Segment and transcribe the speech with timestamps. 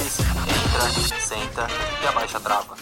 [0.00, 1.68] Entra, senta
[2.02, 2.74] e abaixa a trava.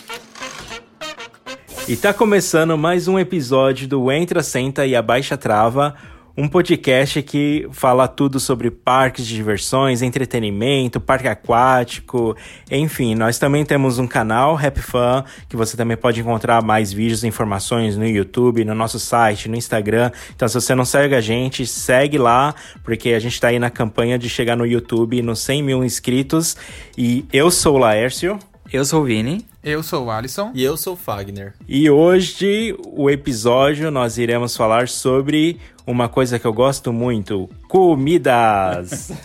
[1.86, 5.94] E tá começando mais um episódio do Entra, Senta e Abaixa a Trava,
[6.36, 12.36] um podcast que fala tudo sobre parques de diversões, entretenimento, parque aquático,
[12.70, 13.14] enfim.
[13.14, 17.28] Nós também temos um canal, Happy Fun, que você também pode encontrar mais vídeos e
[17.28, 20.10] informações no YouTube, no nosso site, no Instagram.
[20.34, 23.70] Então, se você não segue a gente, segue lá, porque a gente tá aí na
[23.70, 26.56] campanha de chegar no YouTube nos 100 mil inscritos.
[26.96, 28.38] E eu sou o Laércio.
[28.72, 29.44] Eu sou o Vini.
[29.62, 30.50] Eu sou o Alisson.
[30.54, 31.52] E eu sou o Fagner.
[31.68, 39.12] E hoje, o episódio, nós iremos falar sobre uma coisa que eu gosto muito: comidas.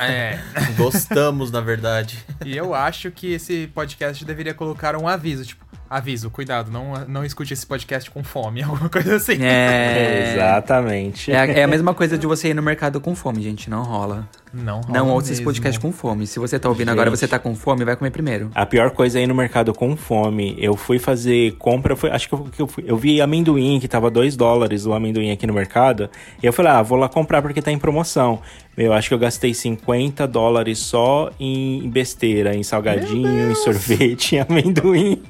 [0.00, 0.38] É.
[0.76, 2.24] Gostamos, na verdade.
[2.46, 7.24] E eu acho que esse podcast deveria colocar um aviso, tipo, aviso, cuidado, não, não
[7.24, 9.42] escute esse podcast com fome, alguma coisa assim.
[9.42, 10.34] É.
[10.34, 11.32] Exatamente.
[11.32, 13.68] É a, é a mesma coisa de você ir no mercado com fome, gente.
[13.68, 14.28] Não rola.
[14.52, 15.44] Não rola Não ouça esse mesmo.
[15.46, 16.26] podcast com fome.
[16.26, 17.18] Se você tá ouvindo agora Gente.
[17.20, 18.50] você tá com fome, vai comer primeiro.
[18.54, 20.56] A pior coisa é ir no mercado com fome.
[20.58, 24.10] Eu fui fazer compra, foi, acho que eu, eu, fui- eu vi amendoim, que tava
[24.10, 26.08] 2 dólares o amendoim aqui no mercado.
[26.42, 28.40] E eu falei, ah, vou lá comprar porque tá em promoção.
[28.76, 34.40] Eu acho que eu gastei 50 dólares só em besteira, em salgadinho, em sorvete, em
[34.40, 35.20] amendoim.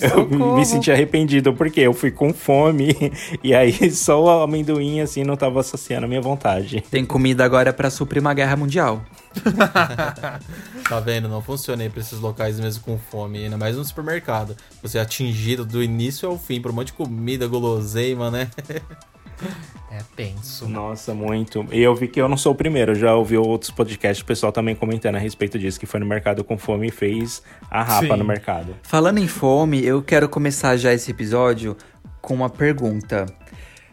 [0.00, 0.56] Eu Socorro.
[0.56, 2.94] me senti arrependido, porque eu fui com fome.
[3.44, 6.82] E aí só o amendoim, assim, não tava associando a minha vontade.
[6.90, 9.02] Tem comida agora pra suprir uma guerra mundial.
[10.86, 11.30] Tá vendo?
[11.30, 13.44] Não funciona aí pra esses locais mesmo com fome.
[13.44, 14.54] Ainda mais no supermercado.
[14.82, 18.50] Você é atingido do início ao fim por um monte de comida, guloseima, né?
[19.90, 20.68] É tenso.
[20.68, 21.66] Nossa, muito.
[21.72, 24.26] E eu vi que eu não sou o primeiro, eu já ouvi outros podcasts, o
[24.26, 27.82] pessoal também comentando a respeito disso, que foi no mercado com fome e fez a
[27.82, 28.16] rapa Sim.
[28.16, 28.76] no mercado.
[28.82, 31.76] Falando em fome, eu quero começar já esse episódio
[32.20, 33.26] com uma pergunta.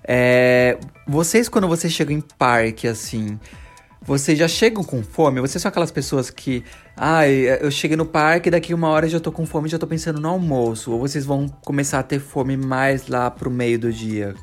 [0.04, 0.78] É,
[1.08, 3.40] vocês, quando vocês chegam em parque, assim,
[4.04, 5.40] vocês já chegam com fome?
[5.40, 6.64] Vocês são aquelas pessoas que,
[6.98, 10.20] ai, eu cheguei no parque, daqui uma hora já tô com fome, já tô pensando
[10.20, 10.92] no almoço.
[10.92, 14.34] Ou vocês vão começar a ter fome mais lá pro meio do dia?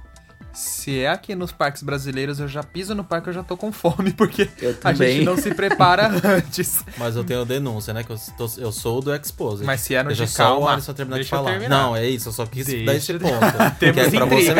[0.52, 3.70] Se é aqui nos parques brasileiros, eu já piso no parque, eu já tô com
[3.70, 5.16] fome, porque Eu a também.
[5.18, 6.84] gente não se prepara antes.
[6.96, 8.02] Mas eu tenho denúncia, né?
[8.02, 9.64] Que eu, tô- eu sou do Exposed.
[9.64, 11.50] Mas se é no Deixa de só o calma, Alisson terminar de deixa eu falar.
[11.52, 11.82] terminar.
[11.82, 12.28] Não, é isso.
[12.28, 13.38] Eu só quis Deixa dar esse eu- ponto.
[13.78, 14.10] Temos é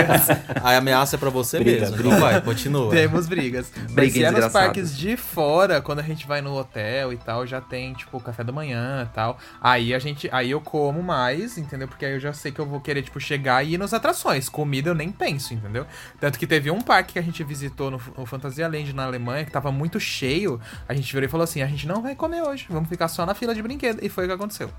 [0.05, 0.33] pra você.
[0.63, 1.97] A ameaça é pra você Briga, mesmo.
[1.97, 2.09] briga.
[2.11, 2.91] Então vai, continua.
[2.93, 3.73] Temos brigas.
[3.91, 7.45] Mas se é nos parques de fora, quando a gente vai no hotel e tal,
[7.47, 9.37] já tem, tipo, café da manhã e tal.
[9.61, 10.29] Aí a gente.
[10.31, 11.89] Aí eu como mais, entendeu?
[11.89, 14.49] Porque aí eu já sei que eu vou querer, tipo, chegar e ir nas atrações.
[14.49, 15.78] Comida eu nem penso, entendeu?
[16.21, 19.45] Tanto que teve um parque que a gente visitou no, no Fantasia Land na Alemanha,
[19.45, 20.61] que tava muito cheio.
[20.89, 23.25] A gente virou e falou assim: a gente não vai comer hoje, vamos ficar só
[23.27, 23.99] na fila de brinquedo.
[24.03, 24.71] E foi o que aconteceu.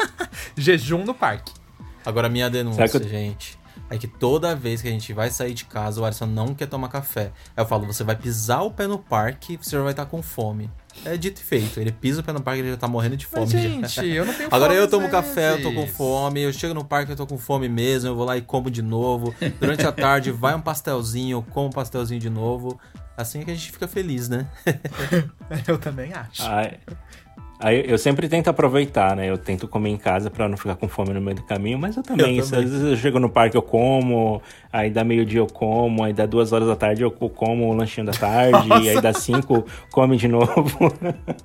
[0.56, 1.52] Jejum no parque.
[2.04, 3.58] Agora, minha denúncia, eu- gente.
[3.88, 6.66] É que toda vez que a gente vai sair de casa, o Alisson não quer
[6.66, 7.30] tomar café.
[7.56, 10.20] Aí eu falo, você vai pisar o pé no parque, você já vai estar com
[10.22, 10.68] fome.
[11.04, 11.78] É dito e feito.
[11.80, 13.52] Ele pisa o pé no parque, ele já tá morrendo de fome.
[13.52, 16.42] Mas, gente, eu não tenho Agora fome eu tomo às café, eu tô com fome.
[16.42, 18.10] Eu chego no parque, eu tô com fome mesmo.
[18.10, 19.34] Eu vou lá e como de novo.
[19.60, 22.80] Durante a tarde, vai um pastelzinho, eu como um pastelzinho de novo.
[23.16, 24.46] Assim é que a gente fica feliz, né?
[25.66, 26.42] Eu também acho.
[26.42, 26.78] Ai,
[27.58, 29.30] Aí eu sempre tento aproveitar, né?
[29.30, 31.96] Eu tento comer em casa pra não ficar com fome no meio do caminho, mas
[31.96, 32.36] eu também.
[32.36, 32.66] Eu Às também.
[32.66, 34.42] vezes eu chego no parque, eu como,
[34.72, 37.72] aí dá meio-dia eu como, aí dá duas horas da tarde eu co- como o
[37.74, 40.52] lanchinho da tarde, e aí dá cinco, come de novo.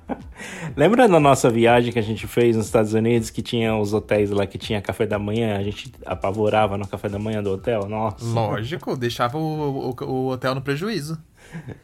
[0.76, 4.30] Lembra da nossa viagem que a gente fez nos Estados Unidos, que tinha os hotéis
[4.30, 5.56] lá que tinha café da manhã?
[5.56, 7.88] A gente apavorava no café da manhã do hotel?
[7.88, 8.24] Nossa.
[8.24, 11.18] Lógico, deixava o, o, o hotel no prejuízo.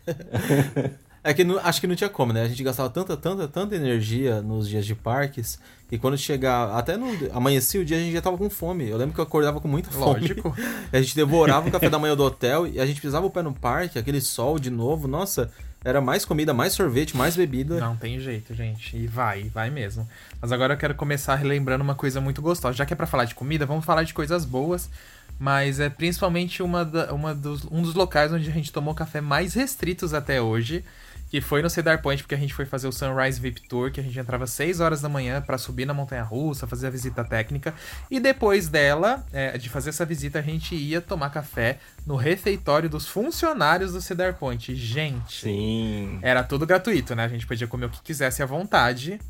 [1.31, 2.43] É que não- acho que não tinha como, né?
[2.43, 5.59] A gente gastava tanta, tanta, tanta energia nos dias de parques
[5.91, 8.89] e quando chegar, até no amanhecia o dia, a gente já tava com fome.
[8.89, 10.21] Eu lembro que eu acordava com muita fome.
[10.21, 10.55] Lógico.
[10.93, 13.43] A gente devorava o café da manhã do hotel e a gente pisava o pé
[13.43, 15.07] no parque, aquele sol de novo.
[15.07, 15.51] Nossa,
[15.85, 17.79] era mais comida, mais sorvete, mais bebida.
[17.79, 18.97] Não tem jeito, gente.
[18.97, 20.09] E vai, vai mesmo.
[20.41, 22.75] Mas agora eu quero começar relembrando uma coisa muito gostosa.
[22.77, 24.89] Já que é pra falar de comida, vamos falar de coisas boas.
[25.39, 29.21] Mas é principalmente uma, da- uma dos, um dos locais onde a gente tomou café
[29.21, 30.83] mais restritos até hoje.
[31.29, 34.01] Que foi no Cedar Point, porque a gente foi fazer o Sunrise VIP Tour, que
[34.01, 37.23] a gente entrava 6 horas da manhã pra subir na montanha russa, fazer a visita
[37.23, 37.75] técnica.
[38.11, 42.89] E depois dela, é, de fazer essa visita, a gente ia tomar café no refeitório
[42.89, 44.75] dos funcionários do Cedar Point.
[44.75, 46.19] Gente, Sim.
[46.23, 47.25] era tudo gratuito, né?
[47.25, 49.21] A gente podia comer o que quisesse à vontade.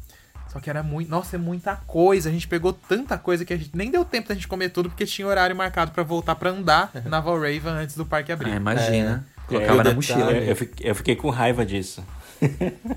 [0.48, 1.10] Só que era muito.
[1.10, 2.28] Nossa, é muita coisa.
[2.28, 4.88] A gente pegou tanta coisa que a gente nem deu tempo da gente comer tudo,
[4.88, 8.52] porque tinha horário marcado pra voltar pra andar na Valraven antes do parque abrir.
[8.52, 9.26] Ah, imagina.
[9.36, 10.32] É, Colocava é, na mochila.
[10.32, 12.04] Eu, eu fiquei, eu fiquei com raiva disso.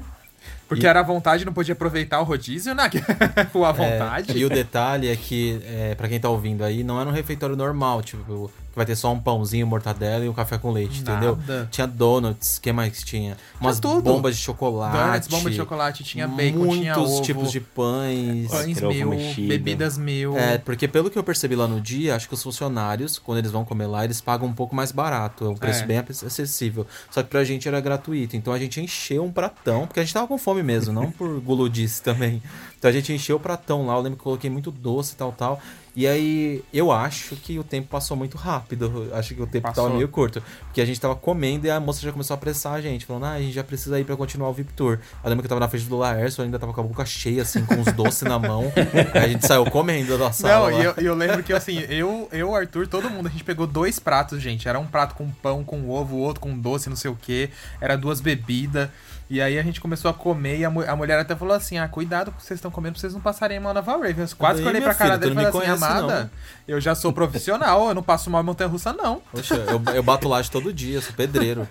[0.68, 2.90] Porque E- era à vontade, não podia aproveitar o rodízio, né?
[3.54, 4.32] o à vontade.
[4.32, 7.12] É, e o detalhe é que, é, para quem tá ouvindo aí, não era um
[7.12, 11.02] refeitório normal, tipo, que vai ter só um pãozinho, mortadela e um café com leite,
[11.02, 11.36] entendeu?
[11.36, 11.68] Nada.
[11.70, 13.36] Tinha donuts, o que mais tinha?
[13.60, 14.02] Umas tudo.
[14.02, 14.98] bombas de chocolate.
[14.98, 18.50] Donuts, bomba de chocolate, tinha bacon, muitos tinha ovo, tipos de pães.
[18.50, 19.48] pães mil, mexido.
[19.48, 20.38] bebidas mil.
[20.38, 23.52] É, porque pelo que eu percebi lá no dia, acho que os funcionários, quando eles
[23.52, 25.46] vão comer lá, eles pagam um pouco mais barato.
[25.46, 25.86] É um preço É.
[25.86, 26.88] bem acessível.
[27.10, 28.36] Só que pra gente era gratuito.
[28.38, 31.40] Então a gente encheu um pratão, porque a gente tava com fome mesmo, não por
[31.42, 32.42] guludice também.
[32.78, 33.96] Então a gente encheu o pratão lá.
[33.96, 35.60] Eu lembro que eu coloquei muito doce e tal, tal.
[35.94, 39.10] E aí, eu acho que o tempo passou muito rápido.
[39.14, 39.84] Acho que o tempo Passou.
[39.84, 40.42] tava meio curto.
[40.66, 43.26] Porque a gente tava comendo e a moça já começou a apressar a gente, falando,
[43.26, 45.00] ah, a gente já precisa ir pra continuar o VIP Tour.
[45.22, 47.06] Eu lembro que eu tava na frente do Laércio, eu ainda tava com a boca
[47.06, 48.72] cheia, assim, com os doces na mão.
[49.14, 50.72] Aí a gente saiu comendo da sala.
[50.72, 53.68] Não, e eu, eu lembro que assim, eu, eu, Arthur, todo mundo, a gente pegou
[53.68, 54.70] dois pratos, gente.
[54.70, 57.50] Era um prato com pão, com ovo, outro com doce, não sei o que.
[57.82, 58.90] Era duas bebidas.
[59.32, 61.78] E aí a gente começou a comer e a, mu- a mulher até falou assim:
[61.78, 63.80] ah, cuidado com o que vocês estão comendo pra vocês não passarem mal na.
[63.80, 66.32] Eu quase Falei, que olhei "Minha pra cara dele e falei me assim: conhece, amada,
[66.68, 69.22] eu já sou profissional, eu não passo mal em montanha russa, não.
[69.32, 71.66] Poxa, eu, eu bato laje todo dia, sou pedreiro.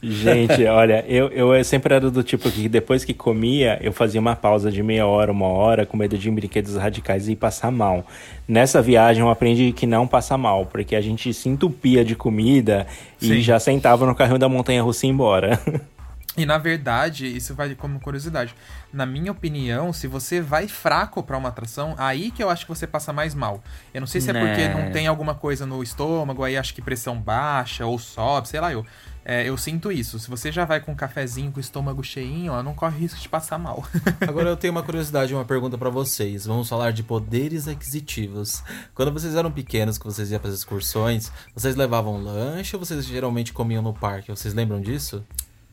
[0.00, 4.36] Gente, olha, eu, eu sempre era do tipo que depois que comia, eu fazia uma
[4.36, 7.72] pausa de meia hora, uma hora, com medo de ir em brinquedos radicais e passar
[7.72, 8.06] mal.
[8.46, 12.86] Nessa viagem eu aprendi que não passa mal, porque a gente se entupia de comida
[13.18, 13.32] Sim.
[13.32, 15.58] e já sentava no carrinho da montanha russa e ia embora.
[16.36, 18.54] E na verdade, isso vai como curiosidade.
[18.92, 22.68] Na minha opinião, se você vai fraco pra uma atração, aí que eu acho que
[22.74, 23.62] você passa mais mal.
[23.94, 24.74] Eu não sei se é porque Né.
[24.84, 28.72] não tem alguma coisa no estômago, aí acho que pressão baixa ou sobe, sei lá
[28.72, 28.84] eu.
[29.28, 30.20] É, eu sinto isso.
[30.20, 33.18] Se você já vai com um cafezinho, com o estômago cheinho, ó, não corre risco
[33.18, 33.84] de passar mal.
[34.26, 36.46] Agora eu tenho uma curiosidade, uma pergunta pra vocês.
[36.46, 38.62] Vamos falar de poderes aquisitivos.
[38.94, 43.04] Quando vocês eram pequenos, que vocês iam para as excursões, vocês levavam lanche ou vocês
[43.04, 44.30] geralmente comiam no parque?
[44.30, 45.24] Vocês lembram disso?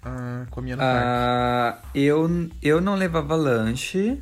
[0.05, 1.05] Ah, comia no parque.
[1.05, 4.17] Ah, eu, eu não levava lanche.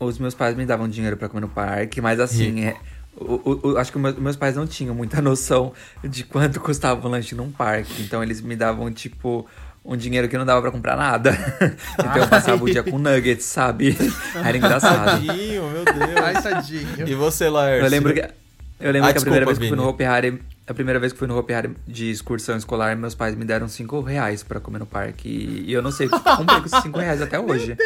[0.00, 2.76] Os meus pais me davam dinheiro pra comer no parque, mas assim, é,
[3.16, 5.72] o- o- o- acho que meus, meus pais não tinham muita noção
[6.02, 8.02] de quanto custava um lanche num parque.
[8.02, 9.46] Então eles me davam, tipo,
[9.84, 11.30] um dinheiro que não dava pra comprar nada.
[11.98, 13.96] então eu passava o dia com nuggets, sabe?
[14.44, 15.26] Era engraçado.
[15.26, 16.22] Tadinho, meu Deus.
[16.22, 17.08] Ai, tadinho.
[17.08, 17.86] E você, Laércio?
[17.86, 18.20] Eu lembro que,
[18.80, 19.88] eu lembro Ah, que a primeira desculpa, vez que eu fui no.
[19.88, 23.34] Hopi Hari, a primeira vez que fui no Hopi Hari de excursão escolar, meus pais
[23.34, 25.28] me deram 5 reais pra comer no parque.
[25.28, 27.76] E, e eu não sei o que eu comprei com esses 5 reais até hoje.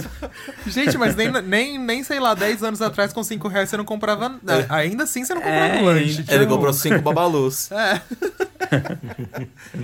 [0.66, 3.84] Gente, mas nem, nem, nem, sei lá, 10 anos atrás com 5 reais você não
[3.84, 4.38] comprava.
[4.68, 6.24] Ainda assim você não comprava É, lanche.
[6.28, 7.70] Ele tipo, comprou cinco babalus.
[7.72, 8.02] É,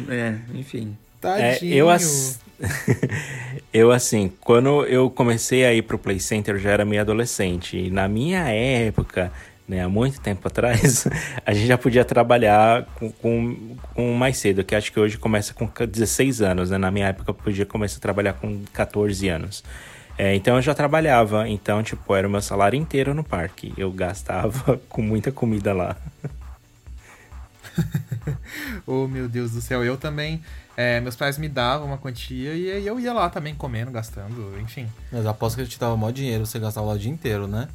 [0.15, 0.97] É, enfim.
[1.23, 1.75] É, tadinho.
[1.75, 2.39] eu, ass-
[3.73, 7.79] eu, assim, quando eu comecei a ir pro Play Center, eu já era meio adolescente.
[7.79, 9.33] E na minha época,
[9.67, 11.07] né, há muito tempo atrás,
[11.45, 15.55] a gente já podia trabalhar com, com, com mais cedo, que acho que hoje começa
[15.55, 16.79] com 16 anos, né?
[16.79, 19.65] Na minha época eu podia começar a trabalhar com 14 anos.
[20.17, 23.75] É, então eu já trabalhava, então, tipo, era o meu salário inteiro no parque.
[23.77, 25.97] Eu gastava com muita comida lá.
[28.87, 29.85] Oh, meu Deus do céu.
[29.85, 30.41] Eu também.
[30.77, 34.59] é, meus pais me davam uma quantia e aí eu ia lá também comendo, gastando,
[34.61, 34.87] enfim.
[35.11, 37.69] Mas aposto que ele te dava mó dinheiro, você gastava lá o dia inteiro, né?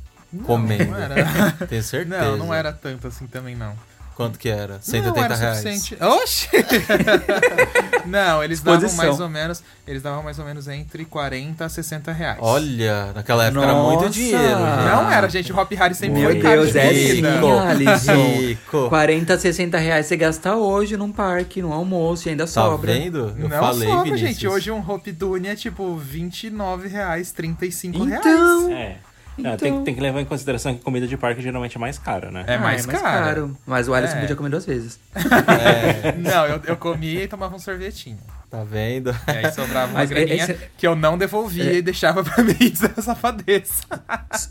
[0.45, 0.85] Comendo.
[0.91, 1.51] Não era.
[1.67, 2.21] Tenho certeza.
[2.23, 3.73] Não, não era tanto assim também, não.
[4.15, 4.73] Quanto que era?
[4.73, 5.57] Não 180 era reais.
[5.61, 6.03] suficiente.
[6.03, 6.49] Oxi!
[8.05, 9.05] não, eles davam Exposição.
[9.07, 9.63] mais ou menos.
[9.87, 12.37] Eles davam mais ou menos entre 40 a 60 reais.
[12.41, 14.09] Olha, naquela época era muito Nossa!
[14.13, 14.41] dinheiro.
[14.41, 14.85] gente.
[14.91, 15.53] Não era, gente.
[15.53, 18.13] O Hop Harry sempre Meu foi caro Deus, de é Alisson.
[18.39, 18.89] Rico.
[18.89, 22.91] 40, 60 reais você gasta hoje num parque, num almoço e ainda Tá sobra.
[22.93, 23.33] vendo?
[23.37, 24.29] Eu não falei, sobra, Vinícius.
[24.29, 24.47] gente.
[24.47, 28.19] Hoje um Hop Dune é tipo 29 reais, 35 reais.
[28.25, 28.97] Então, É.
[29.39, 31.97] Não, Então- tem, tem que levar em consideração que comida de parque geralmente é mais
[31.97, 32.43] cara, né?
[32.47, 33.57] É ah, mais, caro.
[33.65, 34.19] Mas o Alisson É.
[34.21, 34.99] podia comer duas vezes.
[36.17, 38.17] Não, eu, eu comia e tomava um sorvetinho.
[38.49, 39.11] Tá vendo?
[39.27, 42.99] E aí sobrava uma graninha esse- que eu não devolvia e deixava pra mim essa
[42.99, 43.83] safadeza.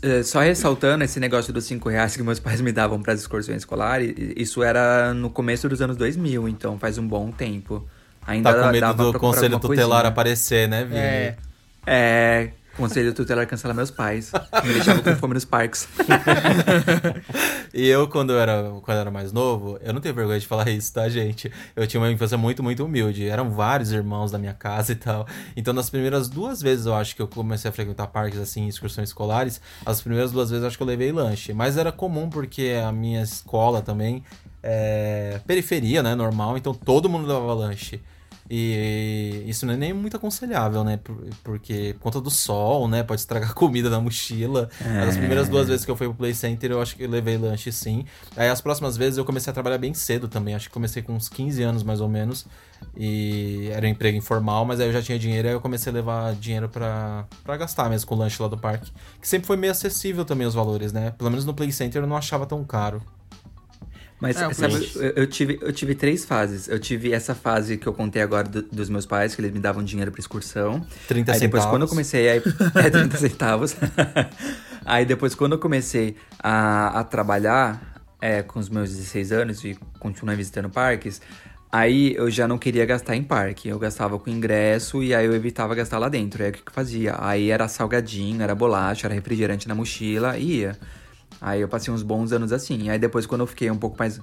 [0.01, 3.19] É, Só ressaltando esse negócio dos 5 reais que meus pais me davam para as
[3.19, 7.85] excursões escolares, isso era no começo dos anos 2000, então faz um bom tempo.
[8.25, 10.07] Ainda Tá com medo dava do conselho tutelar coisinha.
[10.09, 10.97] aparecer, né, Vini?
[10.97, 11.35] É.
[11.85, 14.31] É, conselho tutelar cancelar meus pais.
[14.63, 15.87] Me deixava com fome nos parques.
[17.73, 20.47] E eu, quando eu, era, quando eu era mais novo, eu não tenho vergonha de
[20.47, 21.51] falar isso, tá, gente?
[21.75, 23.27] Eu tinha uma infância muito, muito humilde.
[23.27, 25.27] Eram vários irmãos da minha casa e tal.
[25.55, 29.09] Então, nas primeiras duas vezes, eu acho que eu comecei a frequentar parques, assim, excursões
[29.09, 29.61] escolares.
[29.85, 31.53] As primeiras duas vezes, eu acho que eu levei lanche.
[31.53, 34.23] Mas era comum, porque a minha escola também
[34.63, 36.15] é periferia, né?
[36.15, 36.57] Normal.
[36.57, 38.01] Então, todo mundo levava lanche.
[38.49, 40.97] E isso não é nem muito aconselhável, né?
[40.97, 43.03] Por- Porque por conta do sol, né?
[43.03, 44.69] Pode estragar a comida na mochila.
[45.07, 47.37] As primeiras duas vezes que eu fui pro Play Center, eu acho que eu levei
[47.37, 48.05] lanche sim.
[48.35, 50.55] Aí as próximas vezes eu comecei a trabalhar bem cedo também.
[50.55, 52.45] Acho que comecei com uns 15 anos mais ou menos.
[52.97, 55.47] E era um emprego informal, mas aí eu já tinha dinheiro.
[55.47, 57.27] Aí eu comecei a levar dinheiro pra
[57.57, 58.91] gastar mesmo com o lanche lá do parque.
[59.21, 61.11] Que sempre foi meio acessível também os valores, né?
[61.17, 63.01] Pelo menos no Play Center eu não achava tão caro.
[64.21, 66.67] Mas É, eu sabe, fui- eu, eu tive, eu tive três fases.
[66.67, 69.59] Eu tive essa fase que eu contei agora do- dos meus pais, que eles me
[69.59, 70.85] davam dinheiro pra excursão.
[71.07, 71.65] 30 aí depois, centavos.
[71.69, 72.33] quando eu comecei a.
[72.85, 73.75] É, 30 centavos.
[74.85, 79.77] aí depois, quando eu comecei a, a trabalhar é, com os meus 16 anos e
[79.99, 81.21] continuei visitando parques,
[81.71, 83.69] aí eu já não queria gastar em parque.
[83.69, 86.43] Eu gastava com ingresso e aí eu evitava gastar lá dentro.
[86.43, 87.15] Aí o que que eu fazia?
[87.19, 90.77] Aí era salgadinho, era bolacha, era refrigerante na mochila e ia.
[91.41, 92.89] Aí eu passei uns bons anos assim.
[92.89, 94.19] Aí depois, quando eu fiquei um pouco mais,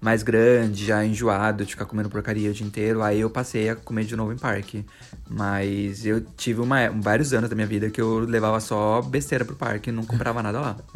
[0.00, 3.76] mais grande, já enjoado de ficar comendo porcaria o dia inteiro, aí eu passei a
[3.76, 4.84] comer de novo em parque.
[5.28, 9.56] Mas eu tive uma, vários anos da minha vida que eu levava só besteira pro
[9.56, 10.76] parque e não comprava nada lá.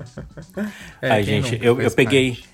[1.02, 2.30] É, Ai, quem gente, eu, eu peguei.
[2.30, 2.48] parte?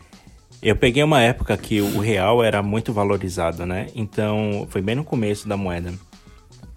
[0.63, 3.87] Eu peguei uma época que o real era muito valorizado, né?
[3.95, 5.93] Então, foi bem no começo da moeda.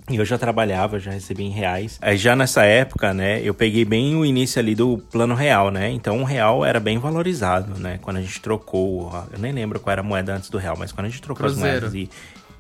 [0.10, 1.98] E eu já trabalhava, já recebia em reais.
[2.02, 5.90] Aí já nessa época, né, eu peguei bem o início ali do plano real, né?
[5.92, 8.00] Então o real era bem valorizado, né?
[8.02, 10.92] Quando a gente trocou, eu nem lembro qual era a moeda antes do real, mas
[10.92, 11.86] quando a gente trocou Cruzeiro.
[11.88, 12.10] as moedas e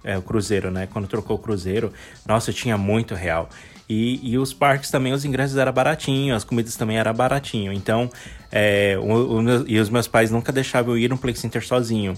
[0.06, 0.88] é, o cruzeiro, né?
[0.92, 1.92] Quando trocou o cruzeiro,
[2.26, 3.50] nossa, eu tinha muito real.
[3.90, 7.74] E, e os parques também, os ingressos eram baratinhos, as comidas também eram baratinho.
[7.74, 8.10] Então,
[8.52, 12.14] é, o- o e os meus pais nunca deixavam eu ir no Play Center sozinho.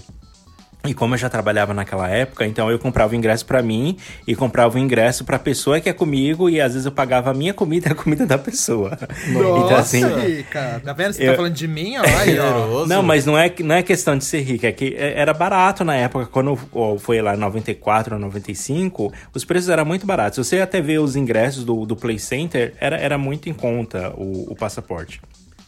[0.88, 4.34] E como eu já trabalhava naquela época, então eu comprava o ingresso pra mim e
[4.34, 7.52] comprava o ingresso pra pessoa que é comigo e às vezes eu pagava a minha
[7.54, 8.90] comida e a comida da pessoa.
[9.28, 10.80] Nossa, então assim, Rica.
[10.84, 11.12] Tá vendo?
[11.12, 12.02] Você eu- tá falando de mim, ó.
[12.02, 12.46] Aí, ó.
[12.46, 12.88] Generoso.
[12.92, 15.84] não, mas não é, não é questão de ser rico, é que é- era barato
[15.84, 16.56] na época, quando
[16.98, 20.36] foi lá em 94 ou 95, os preços eram muito baratos.
[20.36, 24.12] Se você até ver os ingressos do, do Play Center, era, era muito em conta
[24.16, 25.20] o, o passaporte.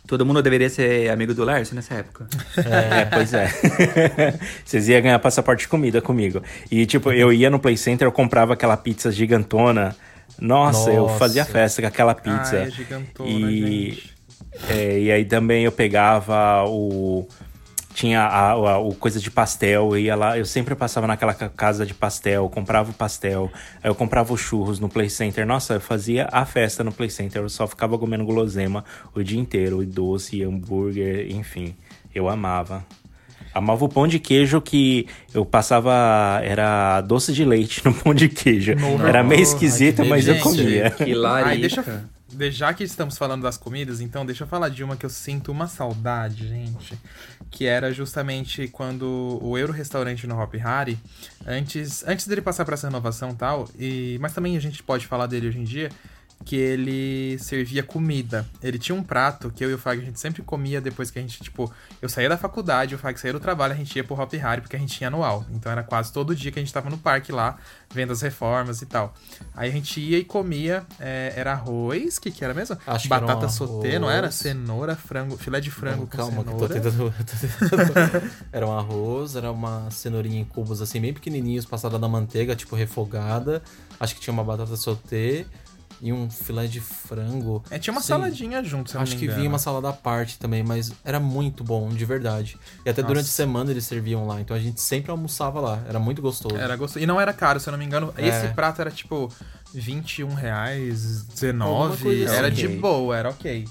[0.09, 2.27] Todo mundo deveria ser amigo do Lércio nessa época.
[2.57, 3.47] É, pois é.
[4.65, 6.43] Vocês iam ganhar passaporte de comida comigo.
[6.71, 9.95] E, tipo, eu ia no Play Center, eu comprava aquela pizza gigantona.
[10.41, 11.19] Nossa, eu Nossa.
[11.19, 12.57] fazia festa com aquela pizza.
[12.57, 14.15] Ah, é gigantona, e, gente.
[14.71, 17.29] é, e aí também eu pegava o.
[17.99, 21.49] Tinha a, a- o coisa de pastel, eu ia lá, eu sempre passava naquela ca-
[21.49, 23.51] casa de pastel, comprava o pastel,
[23.83, 25.45] aí eu comprava os churros no Play Center.
[25.45, 29.41] Nossa, eu fazia a festa no Play Center, eu só ficava comendo guloseima o dia
[29.41, 31.75] inteiro, e doce, hambúrguer, enfim.
[32.15, 32.85] Eu amava.
[33.53, 35.93] Amava o pão de queijo que eu passava.
[36.45, 38.75] Era doce de leite no pão de queijo.
[39.05, 40.91] Era meio esquisito, mas eu comia.
[40.91, 41.49] Que larica.
[41.51, 41.83] Ai, deixa
[42.51, 45.51] Já que estamos falando das comidas, então deixa eu falar de uma que eu sinto
[45.51, 46.99] uma saudade, gente.
[47.51, 50.99] Que era justamente quando o Euro Restaurante no Hop Hari,
[51.47, 55.07] antes, antes dele passar para essa renovação e tal, e, mas também a gente pode
[55.07, 55.91] falar dele hoje em dia,
[56.45, 58.47] que ele servia comida.
[58.63, 61.19] Ele tinha um prato que eu e o Fag a gente sempre comia depois que
[61.19, 64.03] a gente, tipo, eu saía da faculdade, o Fag saía do trabalho, a gente ia
[64.05, 65.45] pro Hop Hari porque a gente tinha anual.
[65.51, 67.59] Então era quase todo dia que a gente tava no parque lá,
[67.93, 69.13] vendo as reformas e tal.
[69.55, 72.79] Aí a gente ia e comia, é, era arroz, que que era mesmo?
[72.87, 74.31] Acho um Batata sauté, não era?
[74.31, 76.69] Cenoura, frango, filé de frango com Calma, eu cenoura.
[76.69, 77.13] tô tentando, eu
[77.69, 82.09] tô tentando- Era um arroz, era uma cenourinha em cubos assim, bem pequenininhos, passada na
[82.09, 83.63] manteiga, tipo refogada.
[84.01, 85.45] Acho que tinha uma batata sauté.
[86.01, 87.63] E um filé de frango.
[87.71, 88.09] É, tinha uma Sim.
[88.09, 90.93] saladinha junto, se eu não Acho me que vinha uma salada à parte também, mas
[91.05, 92.59] era muito bom, de verdade.
[92.85, 93.15] E até Nossa.
[93.15, 95.83] durante a semana eles serviam lá, então a gente sempre almoçava lá.
[95.89, 96.57] Era muito gostoso.
[96.57, 97.03] Era gostoso.
[97.03, 98.13] E não era caro, se eu não me engano.
[98.17, 98.29] É.
[98.29, 99.33] Esse prato era tipo
[99.75, 102.03] 21 reais, Alguma 19.
[102.03, 102.57] coisa Era assim.
[102.57, 103.67] de boa, era ok.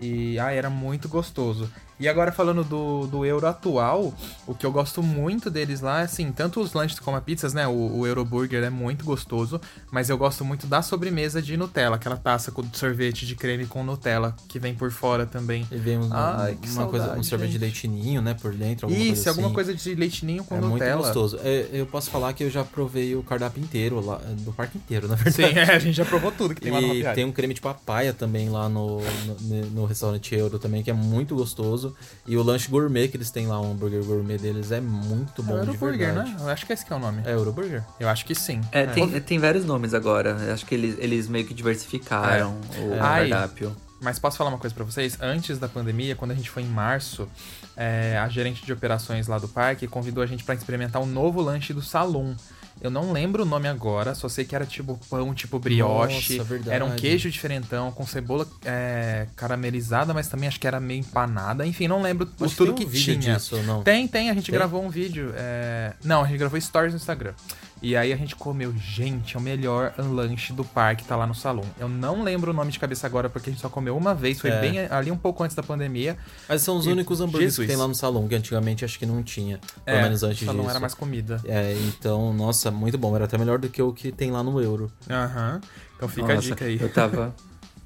[0.00, 1.70] E ah, era muito gostoso.
[2.00, 4.12] E agora falando do, do euro atual,
[4.46, 7.68] o que eu gosto muito deles lá, assim, tanto os lanches como as pizzas, né?
[7.68, 12.16] O, o Euroburger é muito gostoso, mas eu gosto muito da sobremesa de Nutella, aquela
[12.16, 15.66] taça com sorvete de creme com Nutella, que vem por fora também.
[15.70, 17.86] E vem um, Ai, que uma coisa, um saudade, sorvete de gente.
[17.86, 18.86] leitinho, né, por dentro.
[18.86, 19.54] Alguma Isso, coisa alguma assim.
[19.54, 21.02] coisa de leitinho com É muito Nutella.
[21.02, 21.38] gostoso.
[21.44, 25.06] É, eu posso falar que eu já provei o cardápio inteiro lá, do parque inteiro,
[25.06, 25.36] na verdade.
[25.36, 27.52] Sim, é, a gente já provou tudo que tem lá no E tem um creme
[27.52, 29.00] de papaya também lá no,
[29.40, 31.89] no, no restaurante Euro também, que é muito gostoso.
[32.26, 35.44] E o lanche gourmet que eles têm lá, o hambúrguer gourmet deles, é muito É
[35.44, 36.36] bom o de Euroburger, né?
[36.40, 37.22] Eu acho que esse que é o nome.
[37.24, 37.82] É Euroburger?
[37.98, 38.60] Eu acho que sim.
[38.72, 40.30] É, tem, tem vários nomes agora.
[40.30, 43.28] Eu Acho que eles, eles meio que diversificaram o Ai.
[43.28, 43.74] cardápio.
[44.00, 45.18] Mas posso falar uma coisa pra vocês?
[45.20, 47.28] Antes da pandemia, quando a gente foi em março,
[47.76, 51.40] é, a gerente de operações lá do parque convidou a gente pra experimentar o novo
[51.42, 52.34] lanche do Salon.
[52.80, 56.36] Eu não lembro o nome agora, só sei que era tipo pão, tipo brioche.
[56.38, 56.74] Nossa, verdade.
[56.74, 61.66] Era um queijo diferentão, com cebola é, caramelizada, mas também acho que era meio empanada.
[61.66, 63.36] Enfim, não lembro o Acho tudo tem que um vídeo tinha.
[63.36, 63.82] disso, não?
[63.82, 64.30] Tem, tem.
[64.30, 64.54] A gente Tem?
[64.54, 65.32] gravou um vídeo.
[65.36, 67.34] é, Não, a gente gravou stories no Instagram.
[67.82, 68.74] E aí a gente comeu.
[68.76, 71.64] Gente, é o melhor lanche do parque, tá lá no salão.
[71.78, 74.38] Eu não lembro o nome de cabeça agora, porque a gente só comeu uma vez.
[74.38, 74.60] Foi É.
[74.60, 76.16] bem ali um pouco antes da pandemia.
[76.48, 77.66] Mas são os E- únicos hambúrgueres Jesus.
[77.66, 79.58] que tem lá no salão, que antigamente acho que não tinha.
[79.84, 80.70] Pelo É, menos antes o salão disso.
[80.70, 81.40] era mais comida.
[81.44, 83.16] É, então, nossa, muito bom.
[83.16, 84.92] Era até melhor do que o que tem lá no Euro.
[85.08, 85.60] Aham.
[85.96, 86.78] Então fica a Nossa, dica aí.
[86.80, 87.34] Eu tava,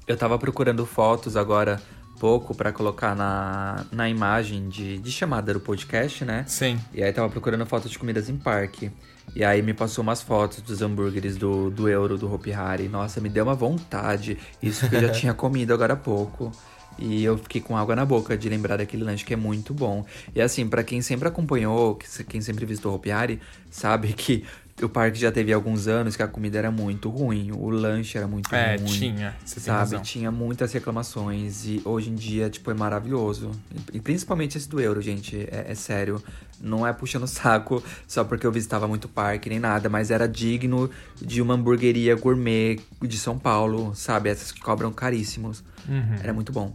[0.07, 1.81] eu tava procurando fotos agora
[2.25, 6.43] pouco pra colocar na, na imagem de, de chamada do podcast, né?
[6.47, 6.79] Sim.
[6.91, 8.91] E aí tava procurando fotos de comidas em parque.
[9.35, 12.87] E aí me passou umas fotos dos hambúrgueres do, do Euro, do Hopi Hari.
[12.87, 14.39] Nossa, me deu uma vontade.
[14.59, 16.51] Isso que eu já tinha comido agora há pouco.
[16.97, 20.03] E eu fiquei com água na boca de lembrar daquele lanche que é muito bom.
[20.33, 23.39] E assim, pra quem sempre acompanhou, quem sempre visitou o Hopi Hari,
[23.69, 24.43] sabe que
[24.81, 27.51] o parque já teve alguns anos que a comida era muito ruim.
[27.53, 28.85] O lanche era muito É, ruim.
[28.85, 29.35] tinha.
[29.45, 30.01] Você Sabe, razão.
[30.01, 33.51] tinha muitas reclamações e hoje em dia, tipo, é maravilhoso.
[33.93, 36.21] E principalmente esse do euro, gente, é, é sério.
[36.59, 40.27] Não é puxando o saco só porque eu visitava muito parque nem nada, mas era
[40.27, 40.89] digno
[41.21, 44.29] de uma hamburgueria gourmet de São Paulo, sabe?
[44.29, 45.63] Essas que cobram caríssimos.
[45.87, 46.15] Uhum.
[46.21, 46.73] Era muito bom.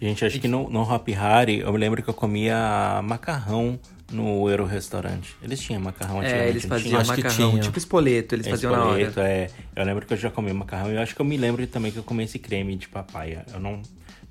[0.00, 3.78] Gente, acho que no, no Hop Hari, eu me lembro que eu comia macarrão
[4.12, 5.34] no Euro Restaurante.
[5.42, 6.98] Eles tinham macarrão É, eles faziam?
[7.00, 7.62] Acho que macarrão, tinha.
[7.62, 8.98] tipo espoleto, eles É, faziam na hora.
[8.98, 9.50] espoleto, é.
[9.74, 11.90] Eu lembro que eu já comi macarrão e eu acho que eu me lembro também
[11.92, 13.44] que eu comi esse creme de papaya.
[13.52, 13.82] Eu não,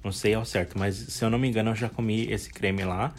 [0.03, 2.83] não sei ao certo, mas se eu não me engano, eu já comi esse creme
[2.83, 3.13] lá.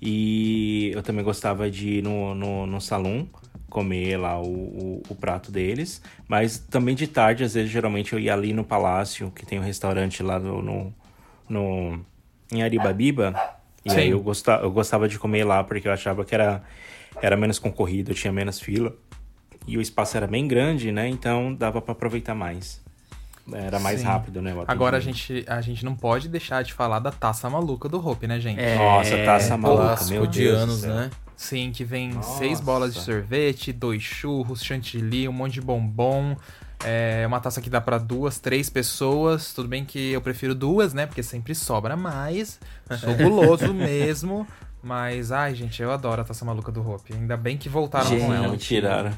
[0.00, 3.28] E eu também gostava de ir no, no, no salão
[3.70, 6.02] comer lá o, o, o prato deles.
[6.28, 9.62] Mas também de tarde, às vezes, geralmente eu ia ali no Palácio, que tem um
[9.62, 10.94] restaurante lá no, no,
[11.48, 12.04] no-
[12.52, 13.34] em Aribabiba.
[13.84, 13.96] E Sim.
[13.96, 16.62] aí eu gostava, eu gostava de comer lá porque eu achava que era,
[17.20, 18.94] era menos concorrido, tinha menos fila.
[19.66, 21.08] E o espaço era bem grande, né?
[21.08, 22.80] Então dava pra aproveitar mais.
[23.52, 24.06] Era mais Sim.
[24.06, 24.54] rápido, né?
[24.68, 28.26] Agora a gente, a gente não pode deixar de falar da taça maluca do Hope,
[28.26, 28.60] né, gente?
[28.60, 31.10] É, Nossa, taça maluca, Clássico meu de Deus anos, né?
[31.36, 32.38] Sim, que vem Nossa.
[32.38, 36.36] seis bolas de sorvete, dois churros, chantilly, um monte de bombom.
[36.84, 39.54] É uma taça que dá pra duas, três pessoas.
[39.54, 41.06] Tudo bem que eu prefiro duas, né?
[41.06, 42.58] Porque sempre sobra mais.
[42.98, 44.46] Sou guloso mesmo.
[44.82, 47.14] Mas, ai, gente, eu adoro a taça maluca do Hope.
[47.14, 48.28] Ainda bem que voltaram com Gente.
[48.28, 48.48] Já ela.
[48.48, 49.12] me tiraram.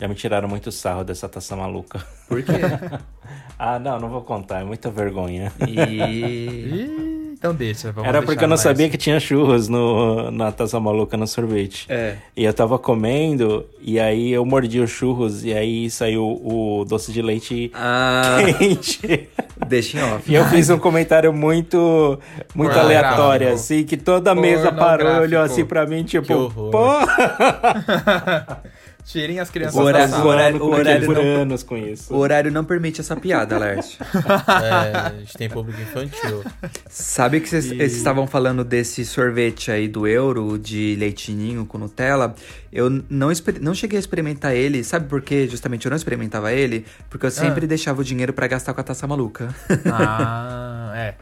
[0.00, 2.02] Já me tiraram muito sarro dessa taça maluca.
[2.26, 2.52] Por quê?
[3.58, 5.52] ah, não, não vou contar, é muita vergonha.
[5.68, 7.06] E...
[7.40, 8.60] Então deixa, vamos Era porque eu não mais.
[8.60, 11.86] sabia que tinha churros no, na taça maluca no sorvete.
[11.88, 12.16] É.
[12.36, 17.10] E eu tava comendo, e aí eu mordi os churros, e aí saiu o doce
[17.12, 19.26] de leite Ah, quente.
[19.66, 20.30] deixa em off.
[20.30, 22.18] E eu fiz um comentário muito,
[22.54, 26.88] muito aleatório, assim, que toda a mesa parou olhou assim pra mim, tipo, pô,
[29.04, 30.30] Tirem as crianças O horário- da o sala.
[30.34, 32.14] horário- o que é horário por não- anos com isso.
[32.14, 33.98] O horário não permite essa piada, Lércio.
[34.62, 36.44] É, a gente tem público infantil.
[36.88, 42.34] Sabe que vocês vocês estavam falando desse sorvete aí do euro, de leitinho com Nutella?
[42.72, 43.28] Eu não,
[43.60, 44.84] não cheguei a experimentar ele.
[44.84, 45.48] Sabe por quê?
[45.50, 46.84] Justamente eu não experimentava ele?
[47.08, 49.52] Porque eu sempre deixava o dinheiro pra gastar com a taça maluca.
[49.86, 51.14] Ah, é.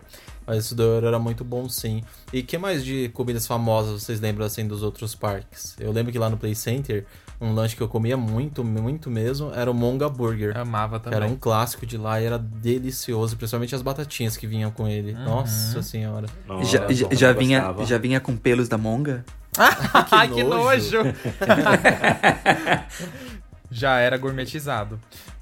[0.47, 2.03] Mas isso do Euro era muito bom, sim.
[2.33, 5.77] E que mais de comidas famosas vocês lembram, assim, dos outros parques?
[5.79, 7.05] Eu lembro que lá no Play Center,
[7.41, 10.57] um lanche que eu comia muito, muito mesmo, era o Monga Burger.
[10.59, 11.17] Amava Que também.
[11.19, 15.13] era um clássico de lá e era delicioso, principalmente as batatinhas que vinham com ele.
[15.13, 15.25] Uhum.
[15.25, 16.27] Nossa senhora.
[16.47, 17.87] Nossa, já, já, como já eu vinha, gostava.
[17.87, 19.25] já vinha com pelos da monga?
[20.11, 20.99] Ai, que nojo.
[21.05, 21.15] nojo!
[23.71, 24.99] Já era gourmetizado.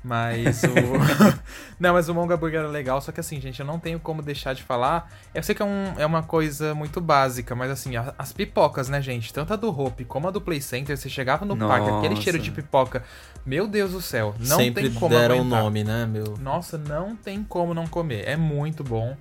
[0.07, 0.69] Mas o.
[1.81, 4.23] não, mas o Monga Burger é legal, só que assim, gente, eu não tenho como
[4.23, 5.11] deixar de falar.
[5.35, 8.89] Eu sei que é, um, é uma coisa muito básica, mas assim, a- as pipocas,
[8.89, 9.35] né, gente?
[9.35, 12.23] Tanto a do Hope como a do Play Center, você chegava no parque, aquele Nossa.
[12.23, 13.03] cheiro de pipoca.
[13.45, 15.63] Meu Deus do céu, não Sempre tem como deram o aguentar.
[15.63, 16.37] nome, né, meu?
[16.39, 18.29] Nossa, não tem como não comer.
[18.29, 19.17] É muito bom.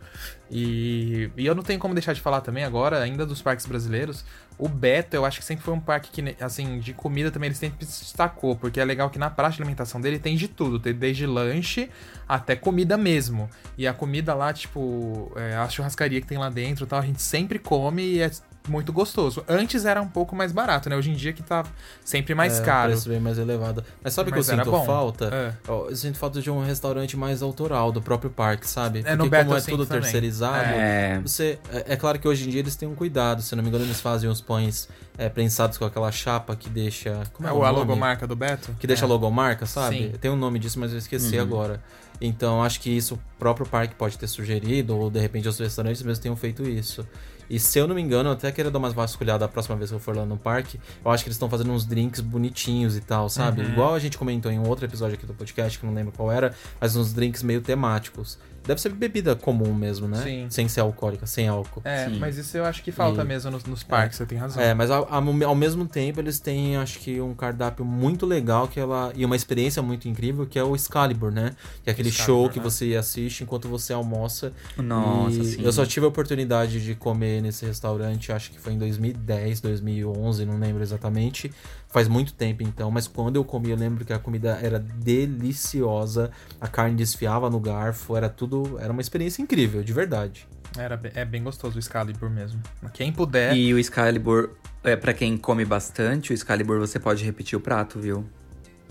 [0.52, 4.24] E, e eu não tenho como deixar de falar também agora, ainda dos parques brasileiros.
[4.58, 7.56] O Beto, eu acho que sempre foi um parque que, assim, de comida também ele
[7.56, 8.56] sempre se destacou.
[8.56, 10.80] Porque é legal que na praça de alimentação dele tem de tudo.
[10.80, 11.90] Tem desde lanche
[12.28, 13.50] até comida mesmo.
[13.78, 17.22] E a comida lá, tipo, é, a churrascaria que tem lá dentro tal, a gente
[17.22, 18.32] sempre come e é
[18.68, 19.44] muito gostoso.
[19.48, 20.96] Antes era um pouco mais barato, né?
[20.96, 21.64] Hoje em dia que tá
[22.04, 22.92] sempre mais É, caro.
[22.92, 23.84] preço bem mais elevado.
[24.04, 24.86] Mas sabe o que eu sinto bom.
[24.86, 25.26] falta?
[25.34, 25.54] É.
[25.72, 29.00] Eu sinto falta de um restaurante mais autoral do próprio parque, sabe?
[29.06, 30.02] É, no Porque Beto como é sinto tudo também.
[30.04, 31.20] terceirizado, É.
[31.22, 31.60] você.
[31.72, 33.42] É, é claro que hoje em dia eles têm um cuidado.
[33.42, 37.24] Se não me engano, eles fazem os pães é, prensados com aquela chapa que deixa.
[37.34, 37.80] Como é, É o a nome?
[37.80, 38.76] logomarca do Beto?
[38.80, 39.06] Que deixa É.
[39.06, 39.98] a logomarca, sabe?
[39.98, 40.14] Sim.
[40.20, 41.82] Tem um nome disso, mas eu esqueci agora.
[42.22, 46.02] Então acho que isso o próprio parque pode ter sugerido, ou de repente os restaurantes
[46.02, 47.06] mesmo tenham feito isso.
[47.50, 49.90] E se eu não me engano, eu até quero dar umas vasculhadas a próxima vez
[49.90, 50.80] que eu for lá no parque.
[51.04, 53.62] Eu acho que eles estão fazendo uns drinks bonitinhos e tal, sabe?
[53.62, 53.70] Uhum.
[53.70, 56.12] Igual a gente comentou em um outro episódio aqui do podcast, que eu não lembro
[56.12, 58.38] qual era, mas uns drinks meio temáticos.
[58.66, 60.22] Deve ser bebida comum mesmo, né?
[60.24, 60.48] Sim.
[60.50, 61.82] Sem ser alcoólica, sem álcool.
[61.84, 62.18] É, Sim.
[62.20, 64.62] mas isso eu acho que falta E- mesmo nos, nos parques, você tem razão.
[64.62, 68.68] É, mas ao, ao- ao mesmo tempo eles têm, acho que, um cardápio muito legal
[68.68, 71.56] que ela, e uma experiência muito incrível, que é o Excalibur, né?
[71.84, 72.64] Que é aquele Excalibur, show que né?
[72.64, 74.52] você assiste enquanto você almoça.
[74.78, 75.62] Nossa, E sim.
[75.64, 80.46] Eu só tive a oportunidade de comer nesse restaurante, acho que foi em 2010, 2011,
[80.46, 81.52] não lembro exatamente.
[81.96, 86.30] Faz muito tempo então, mas quando eu comi, eu lembro que a comida era deliciosa,
[86.60, 90.46] a carne desfiava no garfo, era tudo, era uma experiência incrível, de verdade.
[90.78, 92.62] Era, é bem gostoso o Excalibur mesmo.
[92.92, 93.56] Quem puder.
[93.56, 94.50] E o Excalibur,
[94.84, 98.26] é, pra quem come bastante, o Excalibur você pode repetir o prato, viu?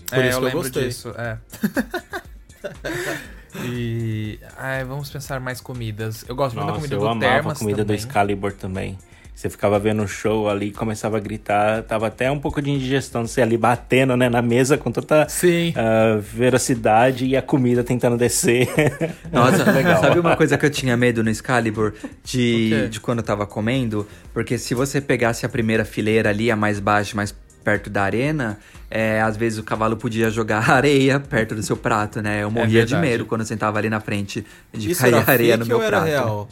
[0.07, 0.87] Por é, isso eu que eu lembro gostei.
[0.87, 1.37] disso, é.
[3.69, 4.39] e.
[4.57, 6.25] Ai, vamos pensar mais comidas.
[6.27, 7.97] Eu gosto muito da comida eu do amava Termas a comida também.
[7.97, 8.97] do Excalibur também.
[9.35, 13.27] Você ficava vendo o show ali, começava a gritar, tava até um pouco de indigestão,
[13.27, 15.73] você ali batendo, né, na mesa com toda Sim.
[15.75, 18.69] ah, velocidade e a comida tentando descer.
[19.33, 19.99] Nossa, Legal.
[19.99, 21.93] sabe uma coisa que eu tinha medo no Excalibur?
[22.23, 24.07] De, de quando eu tava comendo?
[24.33, 28.57] Porque se você pegasse a primeira fileira ali, a mais baixa, mais perto da arena,
[28.89, 32.41] é, às vezes o cavalo podia jogar areia perto do seu prato, né?
[32.43, 33.01] Eu morria de verdade.
[33.01, 35.83] medo quando eu sentava ali na frente de Isso cair era areia no meu ou
[35.83, 36.07] era prato.
[36.09, 36.49] real?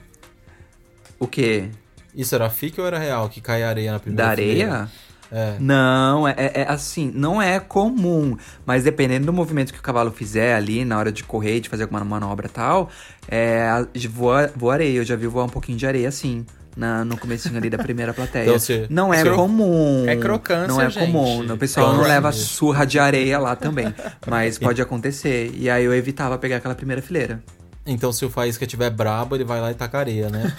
[1.17, 1.69] O quê?
[2.15, 4.53] Isso era fake ou era real que caia areia na primeira Da areia?
[4.55, 4.89] fileira?
[5.31, 5.55] É.
[5.59, 10.11] Não, é, é- é assim, não é comum, mas dependendo do movimento que o cavalo
[10.11, 12.87] fizer ali na hora de correr, de fazer alguma manobra e tal,
[13.27, 13.65] é,
[14.11, 14.97] voa, voa areia.
[14.97, 16.45] Eu já vi voar um pouquinho de areia assim,
[16.77, 18.43] na, no comecinho ali da primeira plateia.
[18.43, 20.05] Então, você- não é comum.
[20.07, 21.03] é crocância, Não é gente.
[21.11, 21.51] comum.
[21.51, 23.91] O pessoal não leva surra de areia lá também,
[24.27, 25.51] mas pode acontecer.
[25.55, 27.41] E aí eu evitava pegar aquela primeira fileira.
[27.85, 30.43] Então, se o Faísca tiver brabo, ele vai lá e taca areia, né?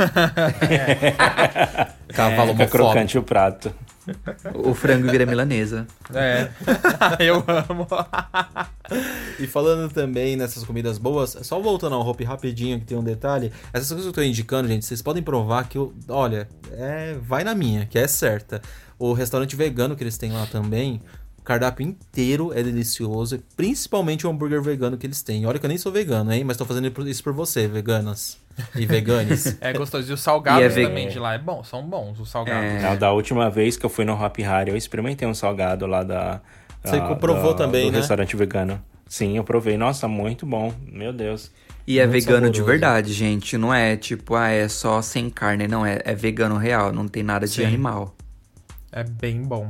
[2.08, 2.70] Cavalo Fica homofóbico.
[2.70, 3.74] crocante o prato.
[4.54, 5.86] O frango vira milanesa.
[6.14, 6.50] É.
[7.24, 7.86] eu amo.
[9.40, 13.50] E falando também nessas comidas boas, só voltando ao Hope rapidinho, que tem um detalhe.
[13.72, 17.42] Essas coisas que eu tô indicando, gente, vocês podem provar que, eu, olha, é, vai
[17.42, 18.60] na minha, que é certa.
[18.98, 21.00] O restaurante vegano que eles têm lá também,
[21.44, 25.44] o cardápio inteiro é delicioso, principalmente o hambúrguer vegano que eles têm.
[25.44, 28.38] Olha que eu nem sou vegano, hein, mas tô fazendo isso por você, veganas
[28.74, 29.54] e veganes.
[29.60, 30.10] É gostoso.
[30.10, 32.64] E os salgados E é também de lá é bom, são bons os salgados.
[32.64, 32.80] É.
[32.80, 36.02] Não, da última vez que eu fui no Hop Hari, eu experimentei um salgado lá
[36.02, 36.40] da.
[36.82, 37.98] Você da- provou da- também, do né?
[37.98, 38.82] restaurante vegano.
[39.06, 39.76] Sim, eu provei.
[39.76, 40.72] Nossa, muito bom.
[40.90, 41.50] Meu Deus.
[41.86, 42.64] E é Muito vegano de saboroso.
[42.64, 43.58] verdade, gente.
[43.58, 45.68] Não é tipo, ah, é só sem carne.
[45.68, 46.90] Não, é, é vegano real.
[46.90, 47.66] Não tem nada de Sim.
[47.66, 48.16] animal.
[48.90, 49.68] É bem bom.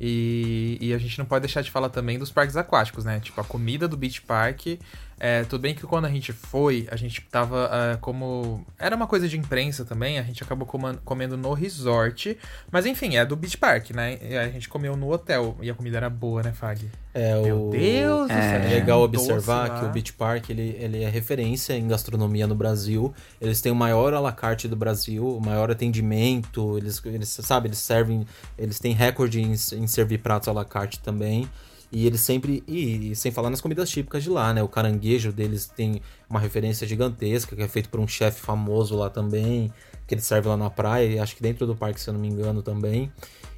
[0.00, 3.20] E, e a gente não pode deixar de falar também dos parques aquáticos, né?
[3.20, 4.78] Tipo, a comida do Beach Park.
[5.20, 8.64] É, tudo bem que quando a gente foi, a gente tava é, como.
[8.78, 10.66] Era uma coisa de imprensa também, a gente acabou
[11.04, 12.36] comendo no resort.
[12.70, 14.18] Mas enfim, é do Beach Park, né?
[14.22, 15.56] E a gente comeu no hotel.
[15.60, 16.88] E a comida era boa, né, Fag?
[17.12, 17.70] É Meu o...
[17.70, 18.42] Deus do É.
[18.42, 18.60] céu.
[18.60, 22.54] É legal observar doce que o Beach Park ele, ele é referência em gastronomia no
[22.54, 23.12] Brasil.
[23.40, 26.78] Eles têm o maior à la carte do Brasil, o maior atendimento.
[26.78, 28.26] Eles, eles sabe, eles servem,
[28.56, 31.48] eles têm recorde em, em servir pratos à la carte também.
[31.90, 32.62] E eles sempre.
[32.66, 34.62] E, e sem falar nas comidas típicas de lá, né?
[34.62, 39.08] O caranguejo deles tem uma referência gigantesca, que é feito por um chefe famoso lá
[39.08, 39.72] também,
[40.06, 42.28] que ele serve lá na praia, acho que dentro do parque, se eu não me
[42.28, 43.10] engano, também.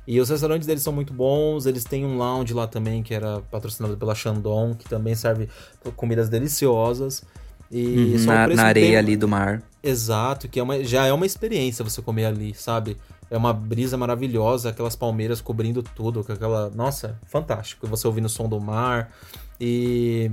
[0.07, 3.40] E os restaurantes deles são muito bons, eles têm um lounge lá também, que era
[3.51, 5.49] patrocinado pela Shandong, que também serve
[5.97, 7.23] comidas deliciosas.
[7.71, 9.62] E Uhum, na, na areia bem- ali do mar.
[9.83, 12.97] Exato, que é uma, já é uma experiência você comer ali, sabe?
[13.31, 16.69] É uma brisa maravilhosa, aquelas palmeiras cobrindo tudo, com aquela.
[16.71, 17.87] Nossa, fantástico.
[17.87, 19.12] Você ouvindo o som do mar.
[19.61, 20.31] E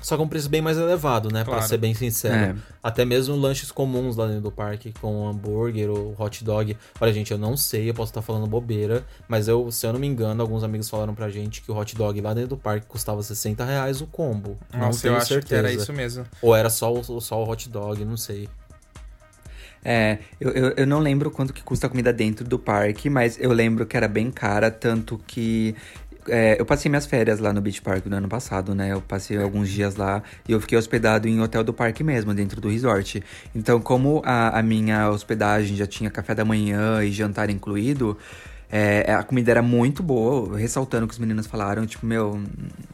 [0.00, 1.42] Só que é um preço bem mais elevado, né?
[1.44, 1.68] Pra Claro.
[1.68, 2.56] ser bem sincero.
[2.58, 2.62] É.
[2.82, 6.74] Até mesmo lanches comuns lá dentro do parque, com hambúrguer ou hot dog.
[6.98, 10.00] Olha, gente, eu não sei, eu posso estar falando bobeira, mas eu, se eu não
[10.00, 12.86] me engano, alguns amigos falaram pra gente que o hot dog lá dentro do parque
[12.86, 14.56] custava 60 reais o combo.
[14.72, 15.46] não Nossa, tenho eu acho certeza.
[15.48, 16.24] que era isso mesmo.
[16.40, 18.48] Ou era só o, só o hot dog, não sei.
[19.84, 23.38] É, eu, eu, eu não lembro quanto que custa a comida dentro do parque, mas
[23.40, 25.74] eu lembro que era bem cara, tanto que.
[26.28, 28.92] é, eu passei minhas férias lá no Beach Park no ano passado, né?
[28.92, 32.60] Eu passei alguns dias lá e eu fiquei hospedado em hotel do parque mesmo, dentro
[32.60, 33.22] do resort.
[33.54, 38.16] Então, como a, a minha hospedagem já tinha café da manhã e jantar incluído,
[38.70, 41.86] é, a comida era muito boa, ressaltando o que os meninos falaram.
[41.86, 42.40] Tipo, meu,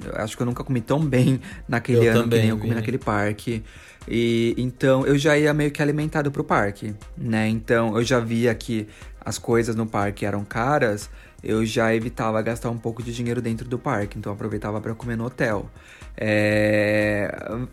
[0.05, 2.57] eu acho que eu nunca comi tão bem naquele Eu ano também, que nem eu
[2.59, 2.75] comi Vini.
[2.75, 3.63] naquele parque.
[4.09, 7.49] E então eu já ia meio que alimentado pro parque, né?
[7.49, 8.87] Então eu já via que
[9.21, 11.11] as coisas no parque eram caras,
[11.43, 14.95] eu já evitava gastar um pouco de dinheiro dentro do parque, então eu aproveitava para
[14.95, 15.69] comer no hotel.
[16.17, 17.67] É...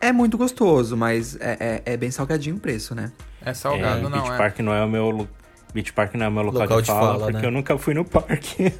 [0.00, 3.10] é muito gostoso, mas é, é, é bem salgadinho o preço, né?
[3.44, 4.36] É salgado, é, não Beach é?
[4.38, 5.28] Park não é o meu
[5.74, 7.46] Beach Park não é o meu local, Local de de fala, fala, porque né?
[7.46, 8.72] eu nunca fui no parque.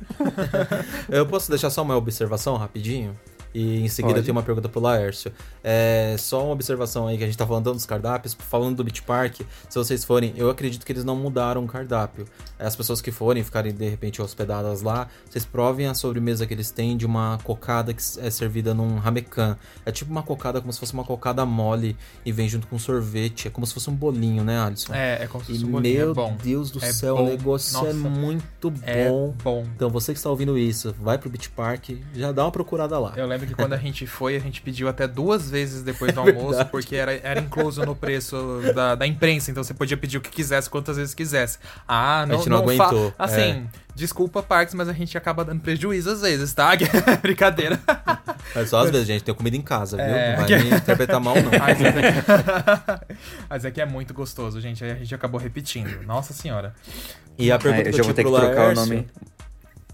[1.10, 3.18] Eu posso deixar só uma observação rapidinho?
[3.54, 4.26] E em seguida Pode.
[4.26, 5.32] tenho uma pergunta pro Laércio.
[5.62, 9.02] É só uma observação aí que a gente tá falando dos cardápios, falando do Beach
[9.02, 9.42] Park.
[9.68, 12.26] Se vocês forem, eu acredito que eles não mudaram o cardápio.
[12.58, 16.70] As pessoas que forem ficarem de repente hospedadas lá, vocês provem a sobremesa que eles
[16.72, 19.56] têm de uma cocada que é servida num ramecan.
[19.86, 23.46] É tipo uma cocada como se fosse uma cocada mole e vem junto com sorvete.
[23.46, 24.92] É como se fosse um bolinho, né, Alisson?
[24.92, 26.36] É, é como se E fosse um bolinho, meu é bom.
[26.42, 27.22] Deus do É céu, bom.
[27.22, 28.08] o negócio é Nossa.
[28.08, 29.32] muito É bom.
[29.44, 29.64] bom.
[29.76, 33.12] Então você que está ouvindo isso, vai pro Beach Park, já dá uma procurada lá.
[33.16, 36.20] Eu lembro que quando a gente foi, a gente pediu até duas vezes depois do
[36.20, 36.70] É almoço, verdade.
[36.70, 40.30] porque era, era incluso no preço da, da imprensa, então você podia pedir o que
[40.30, 41.58] quisesse, quantas vezes quisesse.
[41.86, 43.62] Ah, não, gente não fa- aguentou, Assim, é.
[43.94, 46.70] desculpa, Parques, mas a gente acaba dando prejuízo às vezes, tá?
[47.22, 47.78] Brincadeira.
[48.54, 50.06] Mas só às vezes, gente, tem comida em casa, viu?
[50.06, 50.36] É.
[50.36, 51.50] Não vai me interpretar mal, não.
[51.58, 53.06] Mas é, que...
[53.48, 54.84] mas é que é muito gostoso, gente.
[54.84, 56.02] Aí a gente acabou repetindo.
[56.06, 56.74] Nossa senhora.
[57.38, 59.06] E a pergunta Ah, eu que já eu vou ter que trocar o nome.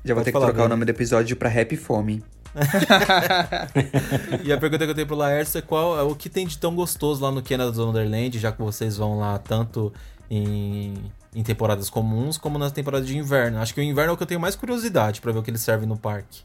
[0.04, 2.22] Já vou Pode ter que falar, trocar o nome do episódio pra Happy Fome.
[4.42, 6.58] E a pergunta que eu tenho pro Laércio é qual é o que tem de
[6.58, 9.92] tão gostoso lá no Canada's Wonderland, já que vocês vão lá tanto
[10.30, 10.94] em,
[11.34, 13.58] em temporadas comuns como nas temporadas de inverno.
[13.58, 15.50] Acho que o inverno é o que eu tenho mais curiosidade pra ver o que
[15.50, 16.42] eles servem no parque.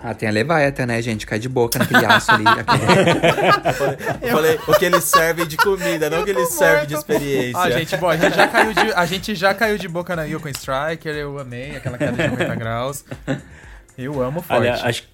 [0.00, 1.26] Ah, tem a Leviathan, né, gente?
[1.26, 2.44] Cai de boca naquele aço ali.
[4.22, 7.60] Eu falei o que eles servem de comida, não o que eles servem de experiência.
[7.60, 10.22] Ah, gente, bom, a gente já caiu de, a gente já caiu de boca na
[10.22, 13.04] Yukon Striker, eu amei aquela queda de 90 graus.
[13.98, 14.60] Eu amo forte.
[14.60, 15.08] Olha, acho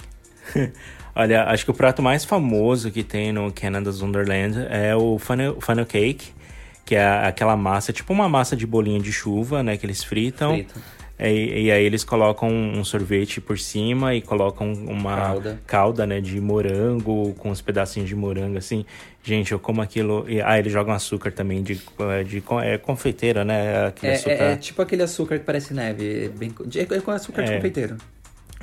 [1.16, 5.60] Olha, acho que o prato mais famoso que tem no Canada's Wonderland é o funnel,
[5.60, 6.32] funnel cake,
[6.84, 10.54] que é aquela massa, tipo uma massa de bolinha de chuva, né, que eles fritam.
[10.54, 10.74] Frito.
[11.16, 15.60] E, e aí eles colocam um sorvete por cima e colocam uma Calda.
[15.64, 18.84] calda, né, de morango, com uns pedacinhos de morango, assim.
[19.22, 20.24] Gente, eu como aquilo...
[20.28, 21.80] E, ah, eles jogam açúcar também, de,
[22.26, 24.32] de, é, confeiteira, né, aquele É, açúcar...
[24.32, 26.28] é- é tipo aquele açúcar que parece neve.
[26.36, 27.54] Bem, de- é com açúcar de É.
[27.56, 27.96] confeiteiro.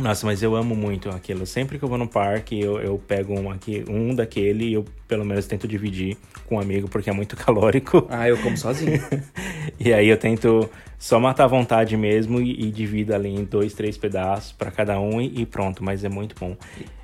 [0.02, 1.46] Nossa, mas eu amo muito aquilo.
[1.46, 4.84] Sempre que eu vou no parque, eu, eu pego um, aqui, um daquele e eu
[5.08, 8.08] pelo menos tento dividir com um amigo, porque é muito calórico.
[8.10, 9.00] Ah, eu como sozinho.
[9.80, 13.74] E aí eu tento só matar a vontade mesmo e, e divido ali em dois,
[13.74, 16.56] três pedaços para cada um e, e pronto, mas é muito bom.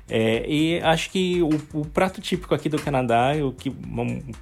[0.08, 3.74] É, e acho que o, o prato típico aqui do Canadá, o que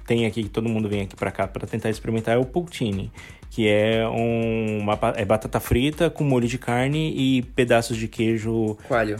[0.05, 3.11] tem aqui, que todo mundo vem aqui para cá para tentar experimentar, é o poutine,
[3.49, 8.77] que é um, uma é batata frita com molho de carne e pedaços de queijo
[8.87, 9.17] Coalho.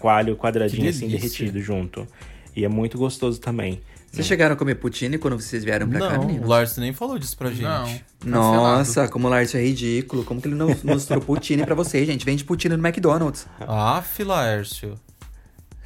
[0.00, 2.06] coalho quadradinho assim derretido junto.
[2.54, 3.80] E é muito gostoso também.
[4.10, 6.48] Vocês chegaram a comer poutine quando vocês vieram pra cá, Não, o meninos?
[6.48, 8.02] Lars nem falou disso pra gente.
[8.24, 8.54] Não.
[8.54, 10.24] Nossa, como o Lárcio é ridículo.
[10.24, 12.24] Como que ele não mostrou poutine pra vocês, gente?
[12.24, 13.46] Vende poutine no McDonald's.
[13.60, 14.94] Aff, Laércio.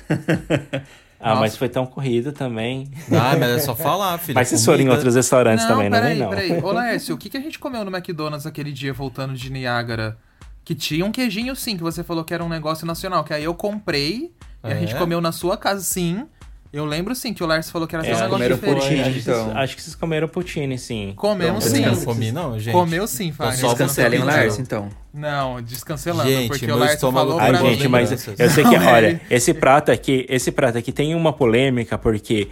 [1.20, 2.90] Ah, mas foi tão corrido também.
[3.12, 4.34] Ah, mas é só falar, filho.
[4.34, 6.30] Mas vocês foram em outros restaurantes não, também, não peraí, vem não.
[6.30, 6.62] peraí.
[6.62, 10.16] Ô, Laércio, o que, que a gente comeu no McDonald's aquele dia voltando de Niágara?
[10.64, 13.22] Que tinha um queijinho, sim, que você falou que era um negócio nacional.
[13.24, 14.32] Que aí eu comprei
[14.64, 14.98] e a gente É?
[14.98, 16.26] comeu na sua casa, sim.
[16.72, 18.78] Eu lembro, sim, que o Lars falou que era É, só um negócio diferente.
[18.78, 19.58] poutine, acho, que vocês, então.
[19.58, 21.12] acho que vocês comeram poutine, sim.
[21.16, 21.84] Comemos Pronto, sim.
[21.84, 22.72] Eu não comi, não, gente.
[22.72, 23.58] Comeu sim, Fagner.
[23.58, 24.24] só Descancelem o.
[24.24, 24.88] Lárcio, então.
[25.12, 27.88] Não, descancelando, Gente, porque o Lars estômago falou tá Ai, pra gente, mim...
[27.88, 32.46] mas eu sei que, olha, esse prato aqui, esse prato aqui tem uma polêmica porque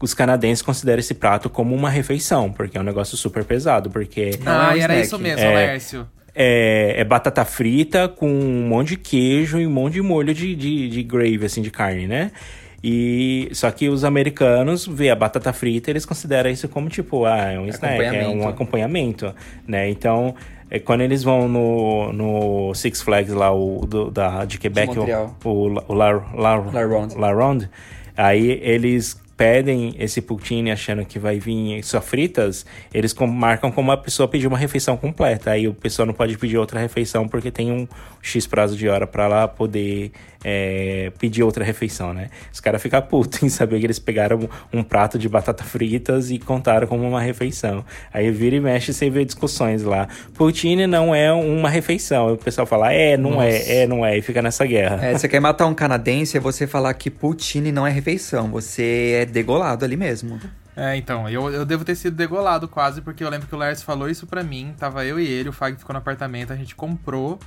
[0.00, 4.32] os canadenses consideram esse prato como uma refeição, porque é um negócio super pesado, porque
[4.42, 5.02] Não, é um Ah, era snack.
[5.06, 5.66] isso mesmo, É.
[5.68, 6.08] Lárcio.
[6.34, 10.56] é, é batata frita com um monte de queijo e um monte de molho de,
[10.56, 12.32] de, de gravy, assim, de carne, né?
[12.82, 17.52] E só que os americanos vê a batata frita, eles consideram isso como tipo, ah,
[17.52, 18.38] é um snack, é Acompanhamento.
[18.44, 19.34] um acompanhamento,
[19.68, 19.90] né?
[19.90, 20.34] Então,
[20.70, 24.96] é, quando eles vão no, no Six Flags lá, o do- da, de Quebec, o,
[24.96, 25.36] Montreal.
[25.44, 27.08] o, La- o La, La, La.
[27.16, 27.68] La Ronde,
[28.16, 33.96] Aí eles pedem esse poutine achando que vai vir só fritas, eles marcam como a
[33.96, 35.52] pessoa pediu uma refeição completa.
[35.52, 37.88] Aí o pessoal não pode pedir outra refeição porque tem um
[38.20, 40.12] X prazo de hora pra lá poder
[40.44, 42.28] é, pedir outra refeição, né?
[42.52, 46.38] Os caras ficam putos em saber que eles pegaram um prato de batata fritas e
[46.38, 47.84] contaram como uma refeição.
[48.12, 50.08] Aí vira e mexe sem ver discussões lá.
[50.34, 52.28] Poutine não é uma refeição.
[52.28, 53.46] Aí o pessoal fala, é, não Nossa.
[53.46, 54.16] é, é, não é.
[54.16, 55.04] E fica nessa guerra.
[55.04, 58.50] É, você quer matar um canadense é você falar que poutine não é refeição.
[58.50, 60.40] Você é degolado ali mesmo.
[60.76, 63.82] É, então, eu, eu devo ter sido degolado quase, porque eu lembro que o Lars
[63.82, 66.74] falou isso pra mim, tava eu e ele, o Fag ficou no apartamento, a gente
[66.74, 67.38] comprou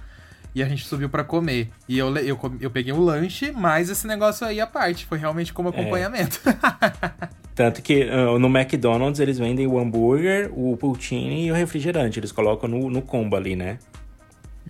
[0.54, 1.69] e a gente subiu pra comer.
[1.89, 5.52] E eu, eu, eu peguei o lanche, mas esse negócio aí à parte, foi realmente
[5.52, 6.39] como acompanhamento.
[7.56, 12.19] Tanto que ah, no McDonald's eles vendem o hambúrguer, o poutine e o refrigerante.
[12.19, 13.78] Eles colocam no, no combo ali, né?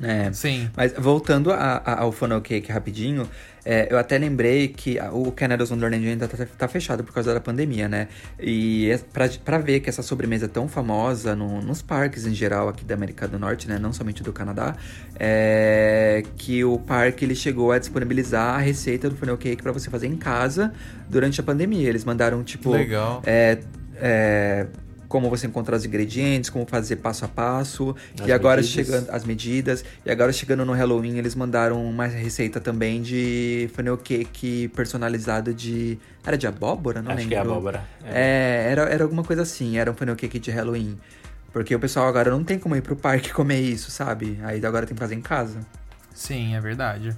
[0.01, 0.31] É.
[0.33, 0.69] Sim.
[0.75, 3.29] Mas voltando a- a- ao funnel cake rapidinho,
[3.65, 7.39] é, eu até lembrei que o Canada's Wonderland ainda tá, tá fechado por causa da
[7.39, 8.07] pandemia, né?
[8.39, 12.33] E é pra, pra ver que essa sobremesa é tão famosa no- nos parques em
[12.33, 13.79] geral aqui da América do Norte, né?
[13.79, 14.75] Não somente do Canadá,
[15.19, 19.89] é que o parque ele chegou a disponibilizar a receita do funnel cake pra você
[19.89, 20.73] fazer em casa
[21.09, 21.87] durante a pandemia.
[21.87, 22.71] Eles mandaram, tipo...
[22.71, 23.21] Legal.
[23.25, 23.59] É,
[23.95, 24.67] é,
[25.13, 27.95] como você encontrar os ingredientes, como fazer passo a passo.
[28.19, 28.87] As e agora medidas.
[28.87, 29.85] chegando as medidas.
[30.03, 35.99] E agora chegando no Halloween, eles mandaram uma receita também de funnel cake personalizado de.
[36.25, 36.99] Era de abóbora?
[36.99, 37.29] Não Acho lembro.
[37.29, 37.83] que é abóbora.
[38.03, 40.97] É, era, era alguma coisa assim, era um funnel cake de Halloween.
[41.51, 44.39] Porque o pessoal agora não tem como ir pro parque comer isso, sabe?
[44.41, 45.59] Aí agora tem que fazer em casa.
[46.11, 47.15] Sim, é verdade.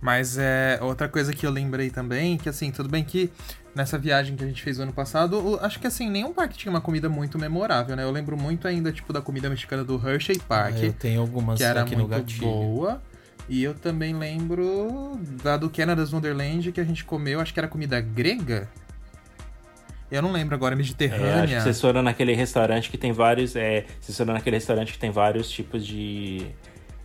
[0.00, 3.30] Mas é outra coisa que eu lembrei também, que assim, tudo bem que
[3.74, 6.70] nessa viagem que a gente fez o ano passado, acho que assim, nenhum parque tinha
[6.70, 8.02] uma comida muito memorável, né?
[8.02, 11.58] Eu lembro muito ainda, tipo, da comida mexicana do Hershey Park, Ah, eu tenho algumas
[11.58, 12.40] que era aqui no muito gatilho.
[12.46, 13.02] boa.
[13.48, 17.66] E eu também lembro da do Canada's Wonderland que a gente comeu, acho que era
[17.68, 18.68] comida grega.
[20.10, 21.56] Eu não lembro agora, É, acho mediterrânea.
[21.58, 23.54] que vocês foram naquele restaurante que tem vários.
[23.56, 26.46] É, vocês foram naquele restaurante que tem vários tipos de.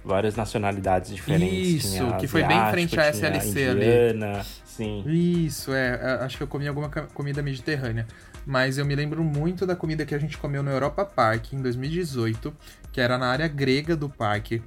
[0.04, 1.86] Várias nacionalidades diferentes.
[1.86, 3.86] Isso, que foi bem em frente à SLC ali.
[3.86, 5.04] indiana, Sim.
[5.08, 6.00] Isso, é.
[6.02, 8.08] é, Acho que eu comi alguma comida mediterrânea.
[8.46, 11.62] Mas eu me lembro muito da comida que a gente comeu no Europa Park em
[11.62, 12.54] 2018,
[12.92, 14.62] que era na área grega do parque.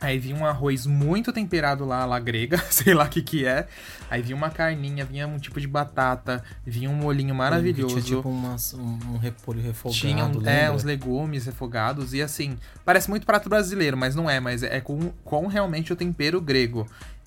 [0.00, 3.68] Aí vinha um arroz muito temperado lá, lá grega, sei lá o que que é.
[4.10, 8.00] Aí vinha uma carninha, vinha um tipo de batata, vinha um molhinho maravilhoso.
[8.00, 12.56] Tinha tipo umas- um, um repolho refogado, Tinha um- é, uns legumes refogados e assim,
[12.84, 16.86] parece muito prato brasileiro, mas não é, mas é com, com realmente o tempero grego.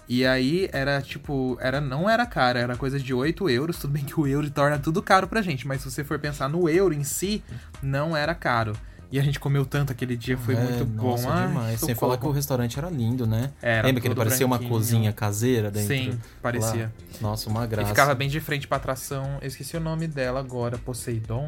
[0.10, 3.78] E aí era tipo, era não era caro, era coisa de 8 euros.
[3.78, 6.50] Tudo bem que o euro torna tudo caro pra gente, mas se você for pensar
[6.50, 7.42] no euro em si,
[7.82, 8.74] não era caro.
[9.14, 11.32] E a gente comeu tanto aquele dia, foi É, muito nossa, bom.
[11.32, 11.80] Ai, demais.
[11.80, 13.52] Sem falar que o restaurante era lindo, né?
[13.62, 14.76] Era Lembra que ele parecia uma branquinho.
[14.80, 15.88] cozinha caseira dentro?
[15.96, 16.86] Sim, parecia.
[16.86, 17.20] Lá?
[17.22, 17.90] Nossa, uma E graça.
[17.90, 19.38] ficava bem de frente pra atração.
[19.40, 21.48] Eu esqueci o nome dela agora, Poseidon.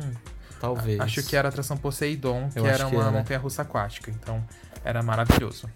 [0.62, 1.00] Talvez.
[1.00, 3.12] Acho que era a atração Poseidon, que Eu acho era que uma era.
[3.12, 4.12] montanha russa aquática.
[4.12, 4.44] Então,
[4.84, 5.68] era maravilhoso.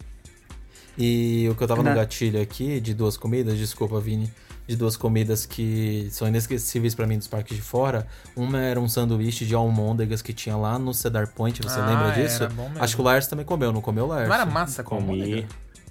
[0.96, 4.32] E o que eu tava no gatilho aqui, de duas comidas, desculpa, Vini,
[4.70, 8.06] de duas comidas que são inesquecíveis pra mim dos parques de fora.
[8.36, 12.12] Uma era um sanduíche de almôndegas que tinha lá no Cedar Point, você Ah, lembra
[12.12, 12.44] disso?
[12.44, 12.84] era bom mesmo.
[12.84, 14.28] Acho que o Lars também comeu, não comeu, Lars?
[14.28, 15.12] Não era massa com Comi.
[15.24, 15.48] almôndega?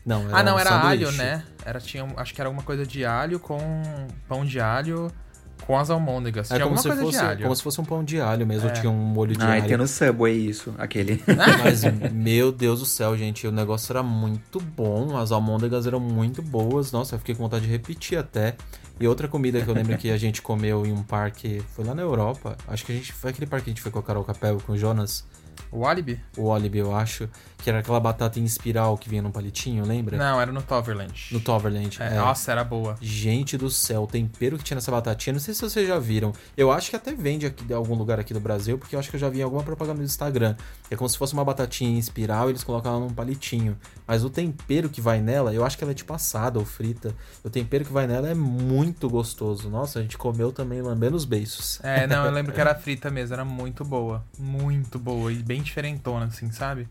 [0.06, 1.04] Não, era Ah, não, um era sanduíche.
[1.06, 1.42] alho, né?
[1.64, 3.58] Era, tinha, um- acho que era alguma coisa de alho com
[4.28, 5.10] pão de alho
[5.66, 6.50] com as almôndegas.
[6.50, 7.42] É Tinha como alguma se, coisa fosse, de alho.
[7.42, 8.72] como se fosse um pão de alho mesmo, É.
[8.72, 9.68] tinha um molho de Ah, e alho.
[9.68, 11.22] tem no Subway isso, aquele.
[11.62, 16.40] Mas, meu Deus do céu, gente, o negócio era muito bom, as almôndegas eram muito
[16.42, 16.90] boas.
[16.92, 18.56] Nossa, eu fiquei com vontade de repetir até.
[19.00, 21.94] E outra comida que eu lembro que a gente comeu em um parque, foi lá
[21.94, 22.56] na Europa.
[22.66, 24.58] Acho que a gente foi aquele parque que a gente foi com a Carol Capel
[24.66, 25.24] com o Jonas,
[25.70, 26.20] O Alibi?
[26.37, 27.28] o Olive, eu acho,
[27.59, 30.16] que era aquela batata em espiral que vinha num palitinho, lembra?
[30.16, 31.28] Não, era no Toverland.
[31.33, 32.00] No Toverland.
[32.00, 32.14] É, é.
[32.14, 32.96] Nossa, era boa.
[33.00, 36.33] Gente do céu, o tempero que tinha nessa batatinha, não sei se vocês já viram.
[36.57, 39.11] Eu acho que até vende aqui em algum lugar aqui do Brasil, porque eu acho
[39.11, 40.57] que eu já vi em alguma propaganda no Instagram.
[40.90, 43.76] É como se fosse uma batatinha em espiral e eles colocam ela num palitinho.
[44.07, 47.14] Mas o tempero que vai nela, eu acho que ela é tipo assada ou frita.
[47.44, 49.68] O tempero que vai nela é muito gostoso.
[49.68, 51.81] Nossa, a gente comeu também lambendo os beiços.
[51.83, 54.24] É, não, eu lembro que era frita mesmo, era muito boa.
[54.38, 56.88] Muito boa e bem diferentona, assim, sabe?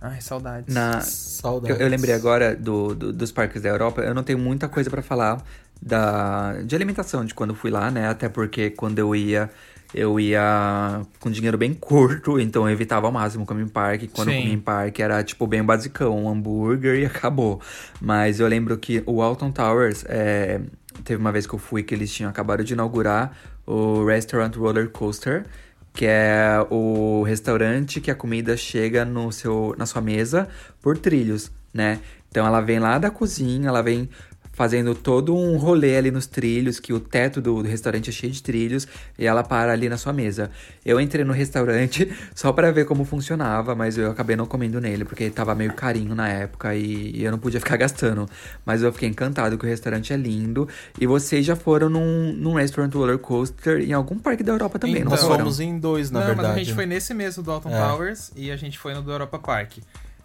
[0.00, 0.74] Ai, saudades.
[0.74, 1.76] Na, Saudades.
[1.76, 4.00] Eu, eu lembrei agora do, do- dos parques da Europa.
[4.02, 5.42] Eu não tenho muita coisa pra falar
[5.82, 8.08] da, de alimentação de quando eu fui lá, né?
[8.08, 9.50] Até porque quando eu ia,
[9.92, 14.06] eu ia com dinheiro bem curto, então eu evitava ao máximo comer em parque.
[14.06, 14.40] Quando eu Sim.
[14.40, 17.60] comia em parque era tipo bem basicão, um hambúrguer e acabou.
[18.00, 20.60] Mas eu lembro que o Alton Towers, é,
[21.04, 23.36] teve uma vez que eu fui que eles tinham acabado de inaugurar
[23.66, 25.44] o Restaurant Roller Coaster
[25.98, 30.48] que é o restaurante que a comida chega no seu, na sua mesa
[30.80, 31.98] por trilhos, né?
[32.30, 34.08] Então ela vem lá da cozinha, ela vem
[34.58, 38.32] fazendo todo um rolê ali nos trilhos, que o teto do, do restaurante é cheio
[38.32, 40.50] de trilhos, e ela para ali na sua mesa.
[40.84, 45.04] Eu entrei no restaurante só para ver como funcionava, mas eu acabei não comendo nele,
[45.04, 48.28] porque tava meio carinho na época e, e eu não podia ficar gastando.
[48.66, 50.68] Mas eu fiquei encantado que o restaurante é lindo.
[51.00, 54.96] E vocês já foram num, num restaurant roller coaster em algum parque da Europa também,
[54.96, 55.38] Então, não Nós foram?
[55.38, 56.48] fomos em dois, na não, verdade.
[56.48, 57.78] mas a gente foi nesse mesmo do Alton É.
[57.80, 59.74] Towers e a gente foi no do Europa Park.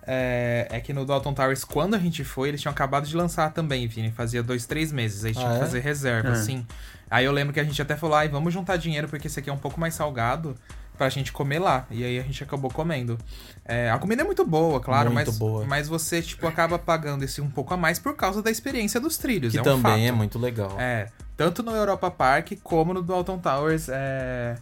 [0.06, 3.51] É, é que no Dalton Towers, quando a gente foi, eles tinham acabado de lançar
[3.54, 4.12] também, Vini.
[4.12, 5.24] Fazia dois, três meses.
[5.24, 5.60] Aí tinha Ah, que é?
[5.60, 6.34] fazer reserva, Ah.
[6.34, 6.66] assim.
[7.10, 9.49] Aí eu lembro que a gente até falou, ai, vamos juntar dinheiro, porque esse aqui
[9.49, 10.56] é um pouco mais salgado
[10.97, 11.86] pra gente comer lá.
[11.89, 13.18] E aí a gente acabou comendo.
[13.66, 15.66] É, a comida é muito boa, claro, Muito mas, boa.
[15.66, 19.18] mas você, tipo, acaba pagando esse um pouco a mais por causa da experiência dos
[19.18, 19.51] trilhos.
[19.54, 20.01] Que é um também fato.
[20.04, 20.76] é muito legal.
[20.80, 24.56] É, tanto no Europa Park como no Dalton Towers é,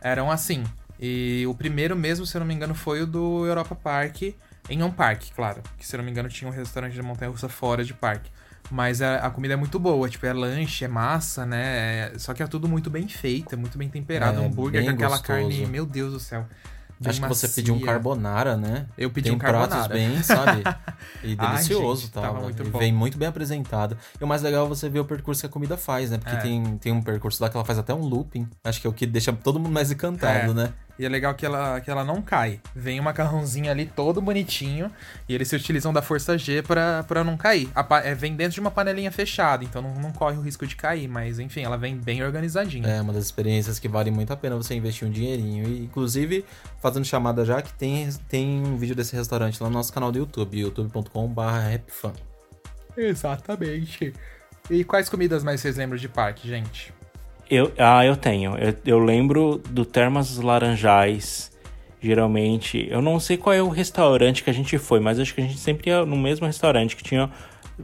[0.00, 0.64] eram assim.
[1.00, 4.34] E o primeiro mesmo, se eu não me engano, foi o do Europa Park,
[4.68, 5.62] em um parque, claro.
[5.78, 8.30] Que se eu não me engano tinha um restaurante de montanha-russa fora de parque.
[8.70, 12.10] Mas a, a comida é muito boa, tipo, é lanche, é massa, né?
[12.14, 14.40] É- só que é tudo muito bem feito, é muito bem temperado.
[14.42, 15.26] É, hambúrguer com aquela gostoso.
[15.26, 16.46] carne, meu Deus do céu.
[17.04, 17.62] Acho que você macia.
[17.62, 18.86] pediu um carbonara, né?
[18.98, 19.94] Eu pedi Tem um pratos carbonara.
[19.94, 20.64] bem, sabe?
[21.22, 22.22] E Ai, delicioso gente, tal.
[22.24, 22.78] tava muito E bom.
[22.80, 23.96] vem muito bem apresentado.
[24.20, 26.18] E o mais legal é você ver o percurso que a comida faz, né?
[26.18, 26.40] Porque É.
[26.40, 28.48] tem, tem um percurso lá que ela faz até um looping.
[28.64, 30.54] Acho que é o que deixa todo mundo mais encantado, É.
[30.54, 30.72] né?
[30.98, 32.60] E é legal que ela, que ela não cai.
[32.74, 34.90] Vem um macarrãozinho ali todo bonitinho.
[35.28, 37.68] E eles se utilizam da força G pra não cair.
[37.88, 40.74] Pa- é, vem dentro de uma panelinha fechada, então não, não corre o risco de
[40.74, 41.06] cair.
[41.06, 42.88] Mas enfim, ela vem bem organizadinha.
[42.88, 45.68] É uma das experiências que vale muito a pena você investir um dinheirinho.
[45.68, 46.44] E, inclusive,
[46.82, 50.18] fazendo chamada já, que tem, tem um vídeo desse restaurante lá no nosso canal do
[50.18, 52.12] YouTube, youtube.com.br.
[52.96, 54.12] Exatamente.
[54.70, 56.92] E quais comidas mais vocês lembram de parque, gente?
[57.50, 58.56] Eu, ah, eu tenho.
[58.58, 61.50] Eu, eu lembro do Termas Laranjais.
[62.00, 65.40] Geralmente, eu não sei qual é o restaurante que a gente foi, mas acho que
[65.40, 67.30] a gente sempre ia no mesmo restaurante que tinha.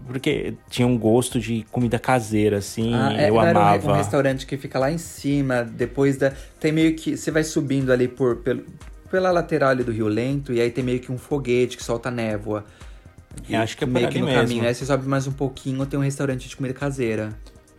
[0.06, 2.92] Porque tinha um gosto de comida caseira, assim.
[2.94, 3.92] Ah, é, eu não era um- amava.
[3.92, 6.32] um restaurante que fica lá em cima, depois da.
[6.60, 7.16] Tem meio que.
[7.16, 8.64] Você vai subindo ali por, pelo,
[9.10, 12.10] pela lateral ali do Rio Lento, e aí tem meio que um foguete que solta
[12.10, 12.64] névoa.
[13.48, 14.40] Eu acho que é por meio ali que no mesmo.
[14.42, 14.64] caminho.
[14.66, 17.30] Aí você sobe mais um pouquinho, tem um restaurante de comida caseira.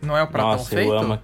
[0.02, 0.90] Não é o pratão Nossa, feito?
[0.90, 1.18] eu amo.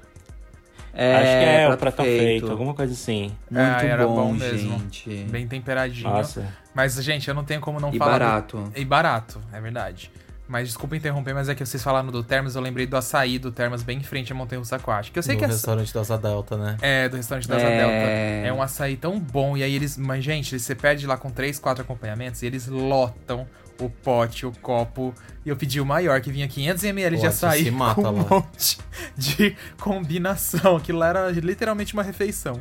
[0.95, 2.51] É, acho que é o prato prato feito.
[2.51, 3.33] alguma coisa assim.
[3.51, 4.79] Muito Ah, era bom, bom mesmo.
[4.79, 5.09] gente.
[5.31, 6.11] Bem temperadinho.
[6.11, 6.47] Nossa.
[6.75, 8.13] Mas, gente, eu não tenho como não E falar.
[8.13, 8.73] do- barato.
[8.77, 10.11] E barato, é verdade.
[10.49, 13.51] Mas desculpa interromper, mas é que vocês falaram do Termas, eu lembrei do açaí do
[13.51, 15.19] Termas bem em frente à Montanha Russa Aquática.
[15.19, 15.49] Eu sei no que é.
[15.49, 16.77] restaurante da Asa Delta, né?
[16.83, 17.79] É, do restaurante da Asa É.
[17.79, 18.49] Delta.
[18.49, 19.57] É um açaí tão bom.
[19.57, 19.97] E aí eles.
[19.97, 23.47] Mas, gente, você pede lá com três, quatro acompanhamentos e eles lotam
[23.87, 25.15] o pote, o copo.
[25.45, 28.27] E eu pedi o maior, que vinha 500ml de açaí mata com um lá.
[28.31, 28.79] monte
[29.17, 30.77] de combinação.
[30.77, 32.61] Aquilo lá era literalmente uma refeição.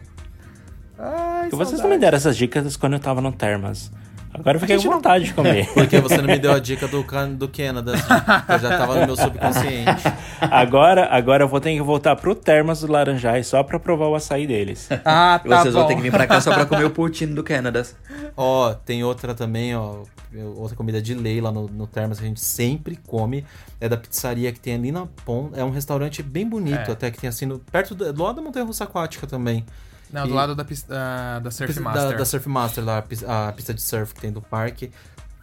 [0.97, 3.91] Ai, vocês não me deram essas dicas quando eu tava no Termas.
[4.33, 5.67] Agora eu fiquei com vontade de comer.
[5.73, 8.99] Porque você não me deu a dica do, can- do Canada, que eu já tava
[8.99, 10.03] no meu subconsciente.
[10.39, 14.15] agora, agora eu vou ter que voltar pro Termas do Laranjais só pra provar o
[14.15, 14.87] açaí deles.
[15.05, 15.81] Ah, E tá vocês bom.
[15.81, 17.85] vão ter que vir pra cá só pra comer o poutine do Canada.
[18.35, 20.03] Ó, tem outra também, ó.
[20.55, 23.45] Outra comida de lei lá no, no Termas que a gente sempre come.
[23.81, 25.59] É da pizzaria que tem ali na ponta.
[25.59, 26.93] É um restaurante bem bonito, É.
[26.93, 29.65] até que tem assim, no, perto do, do lado da Montanha Russa Aquática também.
[30.11, 32.17] Não, do E- lado da, da, da Surf Da- Master.
[32.17, 34.91] Da, Surf Master lá, a pis- a pista de surf que tem do parque.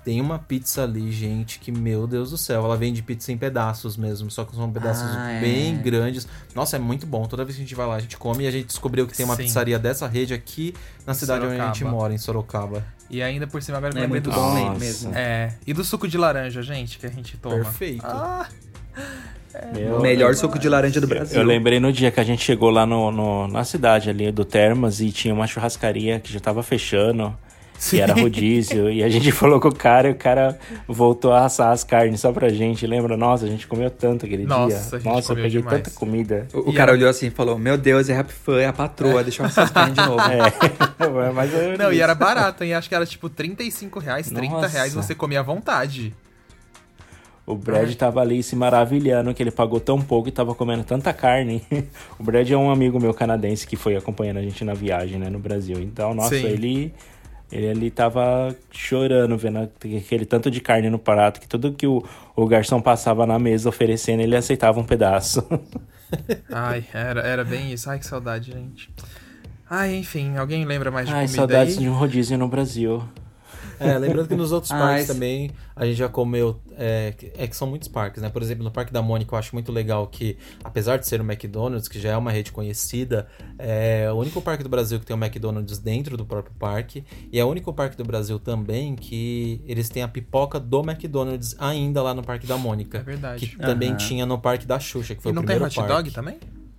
[0.04, 3.94] Tem uma pizza ali, gente, que, meu Deus do céu, ela vende pizza em pedaços
[3.96, 5.40] mesmo, só que são pedaços Ah, é.
[5.40, 6.26] bem grandes.
[6.54, 7.26] Nossa, é muito bom.
[7.26, 9.14] Toda vez que a gente vai lá, a gente come e a gente descobriu que
[9.14, 9.42] tem uma Sim.
[9.42, 10.74] pizzaria dessa rede aqui
[11.06, 11.90] na cidade onde a gente Sorocaba.
[12.00, 12.86] mora, em Sorocaba.
[13.10, 14.78] E ainda por cima agora É muito do bom Nossa.
[14.78, 15.12] mesmo.
[15.14, 17.56] É, e do suco de laranja, gente, que a gente toma.
[17.56, 18.06] Perfeito.
[18.06, 18.46] Ah,
[19.74, 21.40] Meu- O melhor suco de laranja do Brasil.
[21.40, 24.44] Eu lembrei no dia que a gente chegou lá no, no- na cidade ali do
[24.44, 27.34] Termas e tinha uma churrascaria que já tava fechando.
[27.90, 28.90] Que era rodízio.
[28.90, 32.20] e a gente falou com o cara e o cara voltou a assar as carnes
[32.20, 32.84] só pra gente.
[32.88, 33.16] Lembra?
[33.16, 34.98] Nossa, a gente comeu tanto aquele Nossa, a dia.
[34.98, 35.76] gente Nossa, eu comeu peguei demais.
[35.82, 36.48] tanta comida.
[36.52, 38.66] O, o E cara era- olhou assim e falou: Meu Deus, é rap fã, é
[38.66, 40.18] a patroa, deixa eu assar as carnes de novo.
[40.28, 42.74] É, mas eu- Não, e era barato, hein?
[42.74, 44.66] Acho que era tipo 35 reais, 30 Nossa.
[44.66, 46.12] reais você comia à vontade.
[47.48, 51.14] O Brad tava ali se maravilhando que ele pagou tão pouco e tava comendo tanta
[51.14, 51.62] carne.
[52.18, 55.30] O Brad é um amigo meu canadense que foi acompanhando a gente na viagem, né,
[55.30, 55.80] no Brasil.
[55.80, 56.46] Então, nossa, Sim.
[56.46, 56.94] ele
[57.50, 62.04] ele ali tava chorando vendo aquele tanto de carne no prato que tudo que o,
[62.36, 65.42] o garçom passava na mesa oferecendo, ele aceitava um pedaço.
[66.52, 67.88] Ai, era, era bem isso.
[67.88, 68.90] Ai, que saudade, gente.
[69.70, 71.84] Ai, enfim, alguém lembra mais de Ai, comida saudades aí?
[71.84, 73.02] de um rodízio no Brasil.
[73.88, 76.60] É, lembrando que nos outros Ah, parques esse- também a gente já comeu.
[76.76, 78.28] É, que- é que são muitos parques, né?
[78.28, 81.24] Por exemplo, no Parque da Mônica eu acho muito legal que, apesar de ser o
[81.24, 83.26] McDonald's, que já é uma rede conhecida,
[83.58, 87.04] é o único parque do Brasil que tem o McDonald's dentro do próprio parque.
[87.32, 91.56] E é o único parque do Brasil também que eles têm a pipoca do McDonald's
[91.58, 92.98] ainda lá no Parque da Mônica.
[92.98, 93.46] É verdade.
[93.46, 93.96] Que também Aham.
[93.96, 95.92] tinha no Parque da Xuxa, que foi E não o tem primeiro hot parque.
[95.92, 96.38] dog também?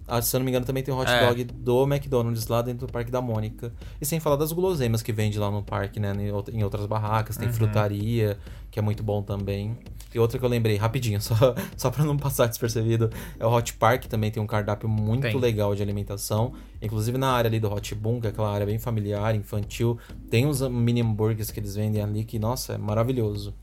[0.10, 1.26] Ah, se eu não me engano, também tem o hot É.
[1.28, 3.72] dog do McDonald's lá dentro do Parque da Mônica.
[4.02, 6.14] E sem falar das guloseimas que vende lá no parque, né?
[6.18, 7.38] Em out- em outras barracas.
[7.38, 8.38] Tem frutaria,
[8.72, 9.78] que é muito bom também.
[10.14, 11.36] E outra que eu lembrei, rapidinho, só,
[11.78, 15.38] só pra não passar despercebido, é o Hot Park, também tem um cardápio muito Tem.
[15.40, 16.54] legal de alimentação.
[16.82, 20.00] Inclusive na área ali do Hot Boom, que é aquela área bem familiar, infantil,
[20.32, 23.54] tem uns mini hambúrgueres que eles vendem ali que, nossa, é maravilhoso.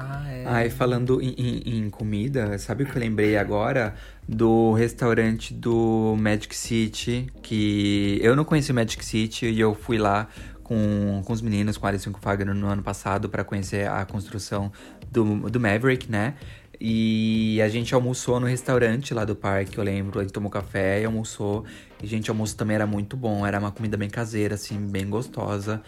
[0.00, 0.44] Ah, é.
[0.46, 3.94] Ai, falando em, em- em comida, sabe o que eu lembrei agora?
[4.28, 9.98] Do restaurante do Magic City, que eu não conheci o Magic City e eu fui
[9.98, 10.28] lá
[10.62, 14.70] com, com os meninos, com a Alison Fagner no ano passado para conhecer a construção
[15.10, 16.34] do, do Maverick, né?
[16.80, 20.20] E a gente almoçou no restaurante lá do parque, eu lembro.
[20.20, 21.64] A gente tomou café e almoçou.
[22.00, 23.44] E, gente, o almoço também era muito bom.
[23.44, 25.82] Era uma comida bem caseira, assim, bem gostosa.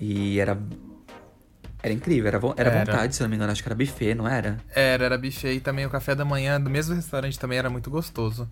[0.00, 0.56] E era.
[1.82, 2.78] Era incrível, era, vo- era Era.
[2.80, 3.52] vontade, se não me engano.
[3.52, 4.56] Acho que era buffet, não era?
[4.74, 7.88] Era, era buffet e também o café da manhã do mesmo restaurante também era muito
[7.90, 8.48] gostoso.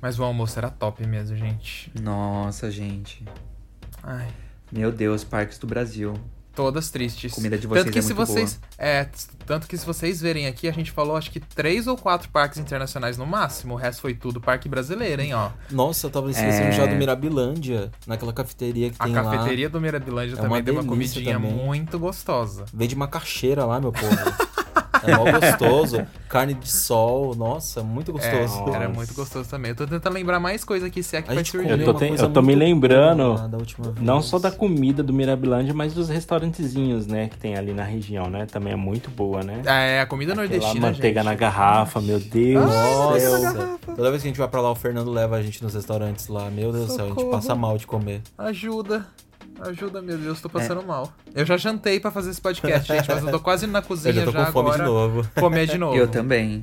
[0.00, 1.92] Mas o almoço era top mesmo, gente.
[2.00, 3.22] Nossa, gente.
[4.02, 4.28] Ai,
[4.72, 6.14] Meu Deus, parques do Brasil.
[6.54, 7.32] Todas tristes.
[7.32, 10.20] Comida de vocês tanto que é se muito vocês, é, t- tanto que se vocês
[10.20, 13.74] verem aqui, a gente falou acho que três ou quatro parques internacionais no máximo.
[13.74, 15.50] O resto foi tudo parque brasileiro, hein, ó.
[15.70, 16.72] Nossa, eu tava esquecendo É.
[16.72, 20.74] já do Mirabilândia, naquela cafeteria que A tem cafeteria do Mirabilândia É também uma tem
[20.74, 21.52] uma comidinha também.
[21.52, 22.60] muito gostosa.
[22.62, 22.66] lá.
[22.72, 24.06] Vende macaxeira lá, meu povo.
[25.06, 26.06] É mó gostoso.
[26.28, 28.70] Carne de sol, nossa, muito gostoso.
[28.70, 29.70] É, era muito gostoso também.
[29.70, 31.68] Eu tô tentando lembrar mais coisa aqui, se é que A vai surgir.
[31.70, 34.04] Eu tô uma te- coisa eu tô me lembrando, boa lá da última vez.
[34.06, 37.28] Não só da comida do Mirabilândia, mas dos restaurantezinhos, né?
[37.28, 38.46] Que tem ali na região, né?
[38.46, 39.62] Também é muito boa, né?
[39.64, 41.30] É, a comida Aquela nordestina, manteiga gente.
[41.30, 43.18] na garrafa, meu Deus do
[43.52, 43.78] céu.
[43.96, 46.28] Toda vez que a gente vai pra lá, o Fernando leva a gente nos restaurantes
[46.28, 46.48] lá.
[46.50, 48.22] Meu Deus do céu, a gente passa mal de comer.
[48.38, 49.04] Ajuda.
[49.60, 50.52] Ajuda, meu Deus, tô É.
[50.52, 51.12] passando mal.
[51.34, 53.82] Eu já jantei pra fazer esse podcast, gente, mas eu tô quase indo na Eu
[53.82, 54.78] cozinha já tô com fome agora.
[54.78, 55.28] de novo.
[55.38, 55.96] Comer de novo.
[55.96, 56.60] Eu também.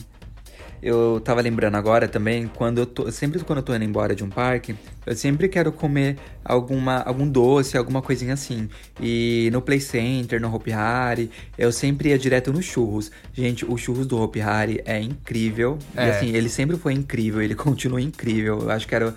[0.82, 3.12] Eu tava lembrando agora também, quando eu tô.
[3.12, 4.76] Sempre quando eu tô indo embora de um parque,
[5.08, 8.70] eu sempre quero comer alguma, algum doce, alguma coisinha assim.
[9.02, 13.12] E no Play Center, no Hopi Hari, eu sempre ia direto nos churros.
[13.34, 15.80] Gente, o churros do Hopi Hari é incrível.
[15.96, 16.10] E É.
[16.12, 18.60] assim, ele sempre foi incrível, ele continua incrível.
[18.62, 19.16] Eu acho que era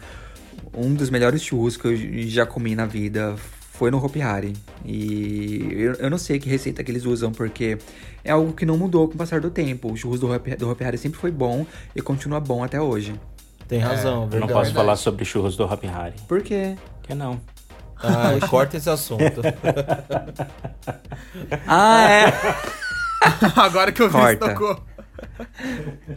[0.74, 1.96] um dos melhores churros que eu
[2.28, 3.36] já comi na vida.
[3.72, 4.52] Foi no Hopi Hari.
[4.84, 7.78] E eu, eu não sei que receita que eles usam, porque
[8.22, 9.90] é algo que não mudou com o passar do tempo.
[9.90, 11.64] O churros do Hopi, do Hopi Hari sempre foi bom
[11.96, 13.18] e continua bom até hoje.
[13.66, 14.52] Tem razão, Eu não verdade.
[14.52, 16.14] posso falar sobre churros do Happy Hari.
[16.28, 16.76] Por quê?
[17.04, 17.40] Que não.
[18.02, 19.40] Ai, corta esse assunto.
[21.66, 22.32] Ah, é!
[23.56, 24.46] Agora que eu vi Corta.
[24.46, 24.84] isso tocou.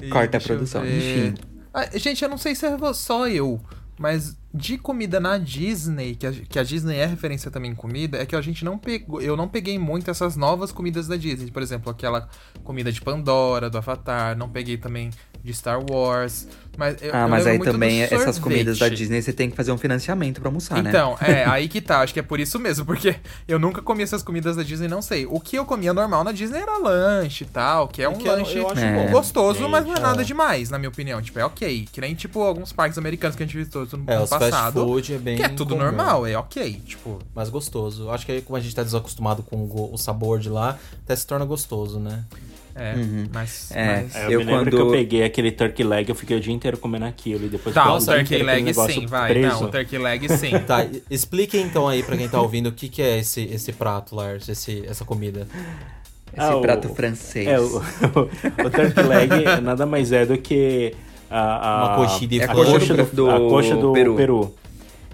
[0.01, 1.35] Ih, Corta a produção, enfim.
[1.73, 3.59] Ah, gente, eu não sei se é só eu,
[3.97, 8.19] mas de comida na Disney, que a, que a Disney é referência também em comida,
[8.19, 9.19] é que a gente não pegou.
[9.19, 11.49] Eu não peguei muito essas novas comidas da Disney.
[11.49, 12.29] Por exemplo, aquela
[12.63, 14.37] comida de Pandora, do Avatar.
[14.37, 15.09] Não peguei também
[15.43, 16.47] de Star Wars.
[16.75, 18.89] Mas eu, Ah, eu mas aí também essas comidas da.
[18.89, 20.89] Disney você tem que fazer um financiamento pra almoçar, né?
[20.89, 23.15] Então, é, aí que tá, acho que é por isso mesmo, porque
[23.47, 25.27] eu nunca comi essas comidas da Disney, não sei.
[25.27, 28.27] O que eu comia normal na Disney era lanche e tal, que é um que
[28.27, 29.11] eu- lanche eu acho bom.
[29.11, 30.25] gostoso, mas não é Gente, nada é.
[30.25, 31.21] demais, na minha opinião.
[31.21, 31.87] Tipo, é ok.
[31.91, 34.73] Que nem, tipo, alguns parques americanos que a gente visitou no É, ano passado.
[34.83, 35.83] food é bem que é tudo comum.
[35.83, 36.81] normal, é ok.
[36.87, 38.09] Tipo, mais gostoso.
[38.09, 39.63] Acho que aí, como a gente tá desacostumado com
[39.93, 42.23] o sabor de lá, até se torna gostoso, né?
[42.75, 43.27] É, Uhum.
[43.33, 43.71] mas...
[43.71, 44.01] É.
[44.03, 46.39] mas- Eu, Eu me lembro quando- que eu peguei aquele turkey leg, eu fiquei o
[46.39, 49.31] dia inteiro comendo aquilo e depois Tá, o turkey leg sim, vai.
[49.31, 49.59] preso.
[49.61, 50.51] Não, o turkey leg sim.
[50.65, 53.71] Tá, e- expliquem então aí pra quem tá ouvindo o que, que é esse, esse
[53.73, 55.47] prato, Lars, esse, essa comida.
[56.35, 57.47] Esse Ah, o- prato francês.
[57.47, 60.95] É, o, o turkey leg nada mais é do que
[61.29, 64.15] a, a, Uma coxinha de É a coxa do, do a coxa do Peru.
[64.15, 64.55] peru.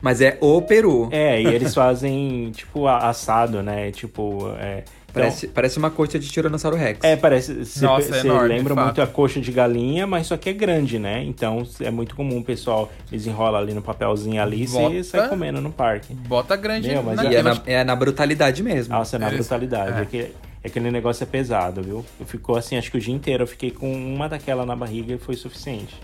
[0.01, 1.09] Mas é o Peru.
[1.11, 3.91] É, e eles fazem, tipo, assado, né?
[3.91, 4.85] Tipo, é...
[5.09, 6.99] então- Parece, parece uma coxa de Tiranossauro Rex.
[7.03, 7.65] É, parece.
[7.65, 9.01] Você Nossa, é você enorme, lembra de muito fato.
[9.01, 11.23] a coxa de galinha, mas só que é grande, né?
[11.23, 14.89] Então é muito comum o pessoal desenrola ali no papelzinho ali e Bota.
[14.95, 16.13] você sai comendo no parque.
[16.13, 17.65] Bota grande Meu, mas E é naquilo.
[17.65, 18.93] na, é na brutalidade mesmo.
[18.93, 19.97] Nossa, é na Eles- brutalidade.
[19.97, 20.01] é.
[20.01, 20.05] É.
[20.05, 20.31] que,
[20.63, 22.05] aquele negócio é pesado, viu?
[22.19, 25.13] Eu ficou assim, acho que o dia inteiro eu fiquei com uma daquela na barriga
[25.13, 25.95] e foi suficiente.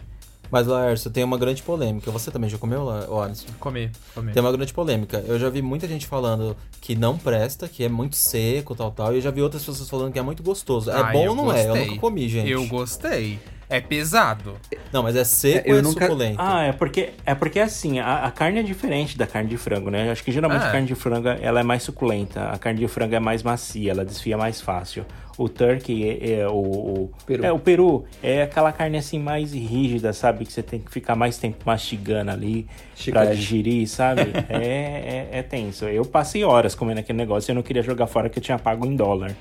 [0.51, 2.11] Mas, Lars, tem uma grande polêmica.
[2.11, 3.47] Você também já comeu, La- ô, Alisson?
[3.59, 4.33] Comer, comer.
[4.33, 5.23] Tem uma grande polêmica.
[5.27, 9.13] Eu já vi muita gente falando que não presta, que é muito seco, tal, tal.
[9.13, 10.89] E eu já vi outras pessoas falando que é muito gostoso.
[10.91, 11.63] É Ah, bom ou não é?
[11.63, 11.87] Eu gostei.
[11.87, 12.49] nunca comi, gente.
[12.49, 13.39] Eu gostei.
[13.69, 14.55] É pesado.
[14.93, 16.35] Não, mas é seco É, eu ou é nunca- suculento?
[16.39, 19.89] Ah, é porque é porque assim, a, a carne é diferente da carne de frango,
[19.89, 20.11] né?
[20.11, 20.67] Acho que geralmente Ah.
[20.69, 23.91] a carne de frango ela é mais suculenta, a carne de frango é mais macia,
[23.91, 25.05] ela desfia mais fácil.
[25.37, 27.43] O turkey é, é o, o Peru.
[27.45, 30.45] é o peru é aquela carne assim mais rígida, sabe?
[30.45, 33.35] Que você tem que ficar mais tempo mastigando ali pra Chiclete.
[33.35, 34.21] digerir, sabe?
[34.47, 35.85] é, é, é tenso.
[35.85, 38.57] Eu passei horas comendo aquele negócio e eu não queria jogar fora que eu tinha
[38.57, 39.35] pago em dólar.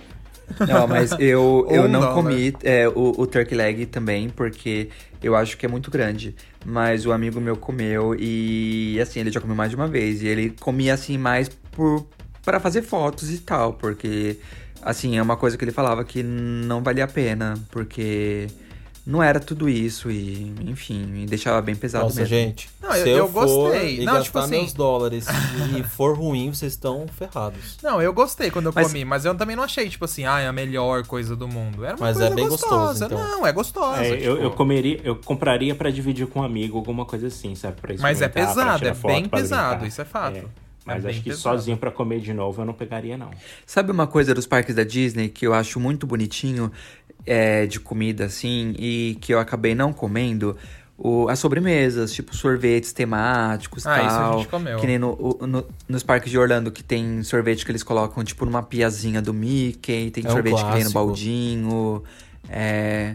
[0.66, 2.14] Não, mas eu, eu Um não dólar.
[2.14, 4.88] comi é, o, o turkey leg também, porque
[5.22, 6.34] eu acho que é muito grande.
[6.64, 10.22] Mas o amigo meu comeu e, assim, ele já comeu mais de uma vez.
[10.22, 12.06] E ele comia, assim, mais por
[12.44, 14.36] para fazer fotos e tal, porque,
[14.82, 18.48] assim, é uma coisa que ele falava que não valia a pena, porque
[19.06, 22.34] não era tudo isso e, enfim, me deixava bem pesado Nossa, mesmo.
[22.34, 22.70] gente.
[22.82, 23.96] Não, se eu- eu, eu for gostei.
[24.00, 25.26] e Não, gastar tipo assim- meus dólares
[25.78, 27.76] e for ruim, vocês estão ferrados.
[27.82, 30.40] Não, eu gostei quando eu Mas- comi, mas eu também não achei, tipo assim, ah,
[30.40, 31.84] é a melhor coisa do mundo.
[31.84, 33.04] Era uma Mas coisa é bem gostoso, gostosa.
[33.06, 33.18] então.
[33.18, 34.02] Não, é gostosa.
[34.04, 34.44] É, eu, tipo.
[34.46, 37.80] eu comeria, eu compraria pra dividir com um amigo, alguma coisa assim, sabe?
[37.80, 39.86] Pra Mas é pesado, é foto, bem pesado, brincar.
[39.88, 40.36] isso é fato.
[40.38, 40.44] É,
[40.86, 41.42] É Mas bem acho que pesado.
[41.56, 43.30] sozinho pra comer de novo eu não pegaria, não.
[43.64, 46.70] Sabe uma coisa dos parques da Disney que eu acho muito bonitinho
[47.26, 50.56] é, de comida assim e que eu acabei não comendo?
[50.96, 54.06] O, as sobremesas, tipo sorvetes temáticos e Ah, tal.
[54.06, 54.78] isso a gente comeu.
[54.78, 58.22] Que nem no, o- no- nos parques de Orlando que tem sorvete que eles colocam
[58.22, 62.02] tipo numa piazinha do Mickey, tem É um sorvete que vem no baldinho.
[62.48, 63.14] É.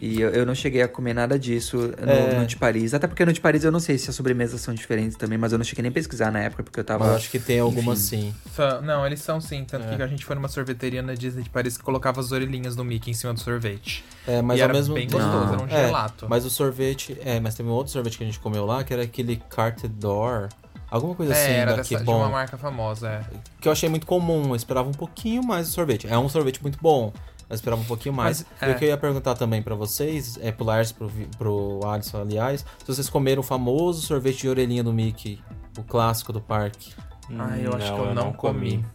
[0.00, 2.38] E eu, eu não cheguei a comer nada disso no, É.
[2.38, 2.94] no de Paris.
[2.94, 5.52] Até porque no de Paris eu não sei se as sobremesas são diferentes também, mas
[5.52, 7.06] eu não cheguei nem a pesquisar na época, porque eu tava.
[7.08, 8.02] Eu acho que tem alguma enfim.
[8.02, 8.34] sim.
[8.54, 9.64] Só- Não, eles são sim.
[9.64, 9.96] Tanto É.
[9.96, 12.84] que a gente foi numa sorveteria na Disney de Paris que colocava as orelhinhas do
[12.84, 14.02] Mickey em cima do sorvete.
[14.26, 16.26] É, mas e ao era mesmo bem gostoso, era um É, gelato.
[16.28, 17.16] Mas o sorvete.
[17.24, 20.48] É, mas teve um outro sorvete que a gente comeu lá, que era aquele Cartedor.
[20.90, 22.18] Alguma coisa assim é, era daqui dessa, de bom.
[22.18, 23.22] uma marca famosa, é.
[23.60, 24.50] Que eu achei muito comum.
[24.50, 26.06] Eu esperava um pouquinho mais do sorvete.
[26.06, 27.12] É um sorvete muito bom.
[27.52, 28.44] Eu esperava um pouquinho mais.
[28.58, 28.74] Mas, E é.
[28.74, 32.64] o que eu ia perguntar também pra vocês, é pro Lars, pro, pro Alisson, aliás,
[32.78, 35.38] se vocês comeram o famoso sorvete de orelhinha do Mickey,
[35.78, 36.94] o clássico do parque.
[37.38, 38.70] Ah, eu acho Não, que eu, eu não não comi.
[38.78, 38.86] comi.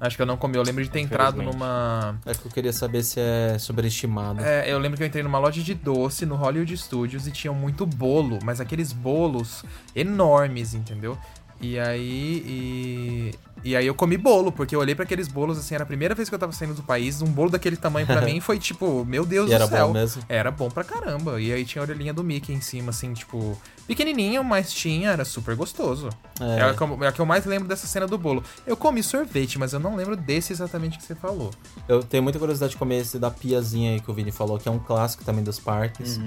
[0.00, 0.56] Acho que eu não comi.
[0.56, 2.20] Eu lembro de ter entrado numa.
[2.24, 4.40] É que eu queria saber se é sobreestimado.
[4.40, 7.52] É, eu lembro que eu entrei numa loja de doce no Hollywood Studios e tinha
[7.52, 9.64] muito bolo, mas aqueles bolos
[9.96, 11.18] enormes, entendeu?
[11.60, 12.44] E aí.
[12.46, 13.34] E,
[13.64, 16.14] e aí eu comi bolo, porque eu olhei pra aqueles bolos, assim, era a primeira
[16.14, 19.04] vez que eu tava saindo do país, um bolo daquele tamanho pra mim foi tipo,
[19.04, 19.88] meu Deus E do era céu.
[19.88, 20.22] bom mesmo?
[20.28, 21.40] Era bom pra caramba.
[21.40, 25.24] E aí tinha a orelhinha do Mickey em cima, assim, tipo, pequenininho, mas tinha, era
[25.24, 26.08] super gostoso.
[26.40, 26.62] É, É.
[26.62, 28.44] a que eu, é a que eu mais lembro dessa cena do bolo.
[28.64, 31.50] Eu comi sorvete, mas eu não lembro desse exatamente que você falou.
[31.88, 34.68] Eu tenho muita curiosidade de comer esse da piazinha aí que o Vini falou, que
[34.68, 36.20] é um clássico também dos parques.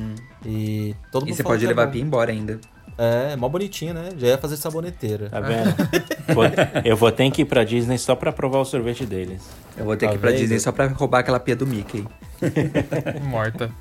[0.46, 2.60] E todo mundo E você pode é levar a pia embora ainda.
[2.98, 4.10] É, mó bonitinho, né?
[4.18, 5.30] Já ia fazer saboneteira.
[5.30, 5.74] Tá vendo?
[6.34, 6.44] Vou-
[6.86, 9.42] eu vou ter que ir pra Disney só pra provar o sorvete deles.
[9.78, 10.39] Eu vou ter Tá que ir pra vendo?
[10.39, 12.06] Disney só pra roubar aquela pia do Mickey.
[13.24, 13.72] Morta.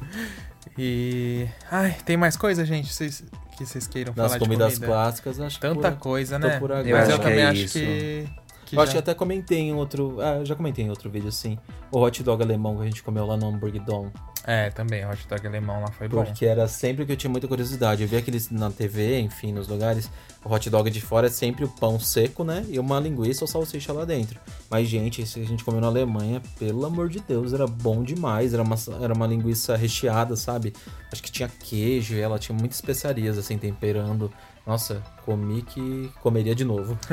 [0.78, 1.46] E.
[1.70, 2.92] Ai, tem mais coisa, gente?
[2.92, 3.22] Vocês,
[3.56, 4.92] que vocês queiram Das falar comidas de comida?
[4.92, 6.58] clássicas, acho que Tanta por- coisa, né?
[6.58, 6.88] por agora.
[6.88, 7.78] Eu Mas acho eu que também é acho isso.
[7.78, 8.28] que.
[8.66, 10.18] que Eu acho que já- até comentei em outro.
[10.20, 11.58] Ah, eu já comentei em outro vídeo, assim.
[11.90, 14.10] O hot dog alemão que a gente comeu lá no Hamburg Dom.
[14.44, 16.24] É, também, hot dog alemão lá foi bom.
[16.24, 18.02] Porque era sempre que eu tinha muita curiosidade.
[18.02, 20.10] Eu via aqueles na TV, enfim, nos lugares.
[20.44, 22.64] O hot dog de fora é sempre o pão seco, né?
[22.68, 24.40] E uma linguiça ou salsicha lá dentro.
[24.70, 28.02] Mas, gente, esse que a gente comeu na Alemanha, pelo amor de Deus, era bom
[28.02, 28.54] demais.
[28.54, 30.72] Era uma, era uma linguiça recheada, sabe?
[31.12, 34.32] Acho que tinha queijo e ela tinha muitas especiarias, assim, temperando.
[34.66, 36.98] Nossa, comi que comeria de novo.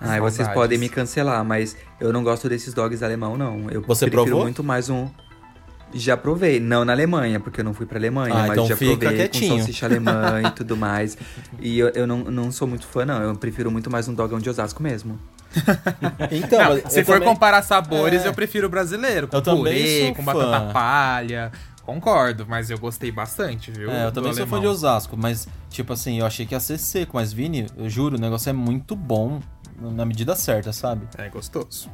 [0.00, 3.70] Ah, e vocês podem me cancelar, mas eu não gosto desses dogs alemão, não.
[3.70, 4.42] Eu Você prefiro provou?
[4.42, 5.08] muito mais um.
[5.94, 8.76] Já provei, não na Alemanha, porque eu não fui pra Alemanha, Ah, mas então já
[8.76, 9.50] fica provei quietinho.
[9.52, 11.16] com salsicha alemã e tudo mais.
[11.60, 13.22] E eu, eu não, não sou muito fã, não.
[13.22, 15.18] Eu prefiro muito mais um dogão de Osasco mesmo.
[16.32, 18.28] Então, Não, se for também- comparar sabores, É.
[18.28, 19.28] eu prefiro o brasileiro.
[19.28, 20.34] Com Eu também purê, sou com fã.
[20.34, 21.52] batata palha.
[21.84, 23.90] Concordo, mas eu gostei bastante, viu?
[23.90, 24.72] É, eu do também sou fã alemão.
[24.72, 28.16] de Osasco, mas, tipo assim, eu achei que ia ser seco, mas Vini, eu juro,
[28.16, 29.38] o negócio é muito bom
[29.78, 31.06] na medida certa, sabe?
[31.18, 31.90] É gostoso.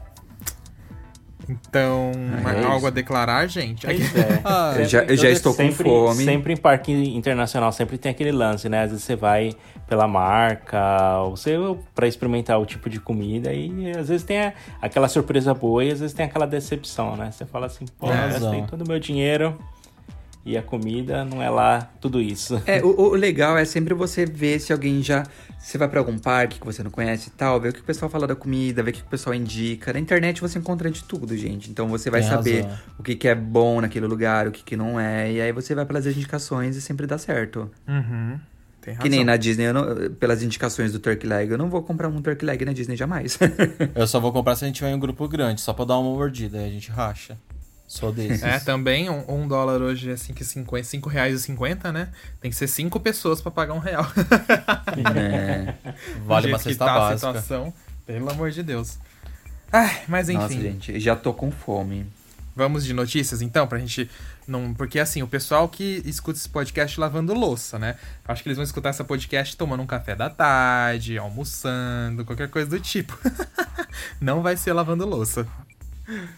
[1.50, 2.12] Então,
[2.56, 2.86] É algo isso.
[2.86, 3.86] a declarar, gente?
[3.86, 3.90] É.
[4.44, 6.24] Ah, Eu já, eu já estou com sempre, fome.
[6.24, 8.82] Sempre em parque internacional, sempre tem aquele lance, né?
[8.84, 9.54] Às vezes você vai
[9.88, 11.56] pela marca, ou você
[11.94, 15.90] para experimentar o tipo de comida e às vezes tem a- aquela surpresa boa e
[15.90, 17.30] às vezes tem aquela decepção, né?
[17.32, 18.50] Você fala assim, pô, razão.
[18.52, 19.58] gastei todo o meu dinheiro
[20.44, 22.60] e a comida não é lá tudo isso.
[22.66, 25.24] É, o, o legal é sempre você ver se alguém já.
[25.58, 27.84] Você vai pra algum parque que você não conhece e tal, ver o que o
[27.84, 29.92] pessoal fala da comida, ver o que o pessoal indica.
[29.92, 31.70] Na internet você encontra de tudo, gente.
[31.70, 32.78] Então você vai Tem saber razão.
[32.98, 35.30] o que, que é bom naquele lugar, o que, que não é.
[35.30, 37.70] E aí você vai pelas indicações e sempre dá certo.
[37.86, 38.38] Uhum.
[38.80, 39.02] Tem razão.
[39.02, 42.08] Que nem na Disney, eu não- pelas indicações do Turkey Leg, eu não vou comprar
[42.08, 43.38] um Turkey Leg na Disney jamais.
[43.94, 45.98] Eu só vou comprar se a gente tiver em um grupo grande, só pra dar
[45.98, 47.36] uma mordida, aí a gente racha.
[47.90, 48.44] Sou desses.
[48.44, 52.08] É, também um, um dólar hoje é 5,50, 5 reais e 50, né?
[52.40, 54.06] Tem que ser cinco pessoas pra pagar um real.
[55.16, 55.74] É.
[56.24, 57.16] Vale uma cesta tá a básica.
[57.16, 57.74] situação,
[58.06, 58.96] pelo amor de Deus.
[59.72, 60.38] Ai, mas enfim.
[60.40, 62.06] Nossa, gente, já tô com fome.
[62.54, 64.08] Vamos de notícias então, pra gente
[64.46, 64.72] não.
[64.72, 67.96] Porque assim, o pessoal que escuta esse podcast lavando louça, né?
[68.24, 72.70] Acho que eles vão escutar esse podcast tomando um café da tarde, almoçando, qualquer coisa
[72.70, 73.18] do tipo.
[74.20, 75.44] não vai ser lavando louça.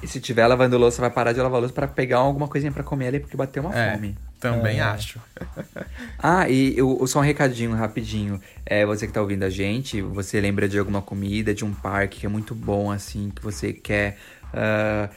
[0.02, 2.82] E se tiver lavando louça, vai parar de lavar louça pra pegar alguma coisinha pra
[2.82, 3.92] comer ali, porque bateu uma É.
[3.92, 4.16] fome.
[4.40, 4.82] Também É.
[4.82, 5.20] acho.
[6.18, 8.40] Ah, e eu, só um recadinho rapidinho.
[8.64, 12.20] É, você que tá ouvindo a gente, você lembra de alguma comida, de um parque
[12.20, 14.16] que é muito bom, assim, que você quer
[14.54, 15.08] ah,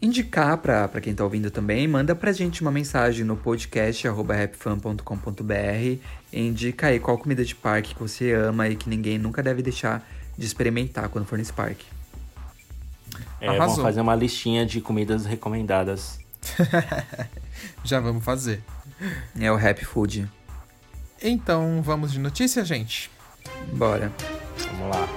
[0.00, 4.34] indicar pra, pra quem tá ouvindo também, manda pra gente uma mensagem no podcast arroba
[4.34, 5.52] rapfan.com.br
[6.32, 9.62] e indica aí qual comida de parque que você ama e que ninguém nunca deve
[9.62, 10.04] deixar
[10.36, 11.84] de experimentar quando for nesse parque.
[13.42, 16.20] É, vamos fazer uma listinha de comidas recomendadas.
[17.82, 18.62] Já vamos fazer.
[19.38, 20.30] É o Happy Food.
[21.20, 23.10] Então, vamos de notícia, gente?
[23.72, 24.12] Bora.
[24.58, 25.08] Vamos lá.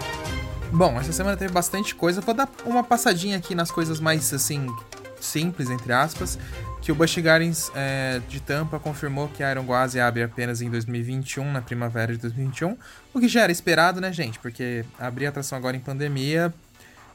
[0.72, 2.20] Bom, essa semana teve bastante coisa.
[2.20, 4.76] Vou dar uma passadinha aqui nas coisas mais, assim,
[5.22, 6.40] simples, entre aspas.
[6.82, 10.70] Que o Busch Gardens é, de Tampa confirmou que a Iron Gwazi abre apenas em
[10.72, 12.76] 2021, na primavera de 2021.
[13.14, 14.40] O que já era esperado, né, gente?
[14.40, 16.52] Porque abrir atração agora em pandemia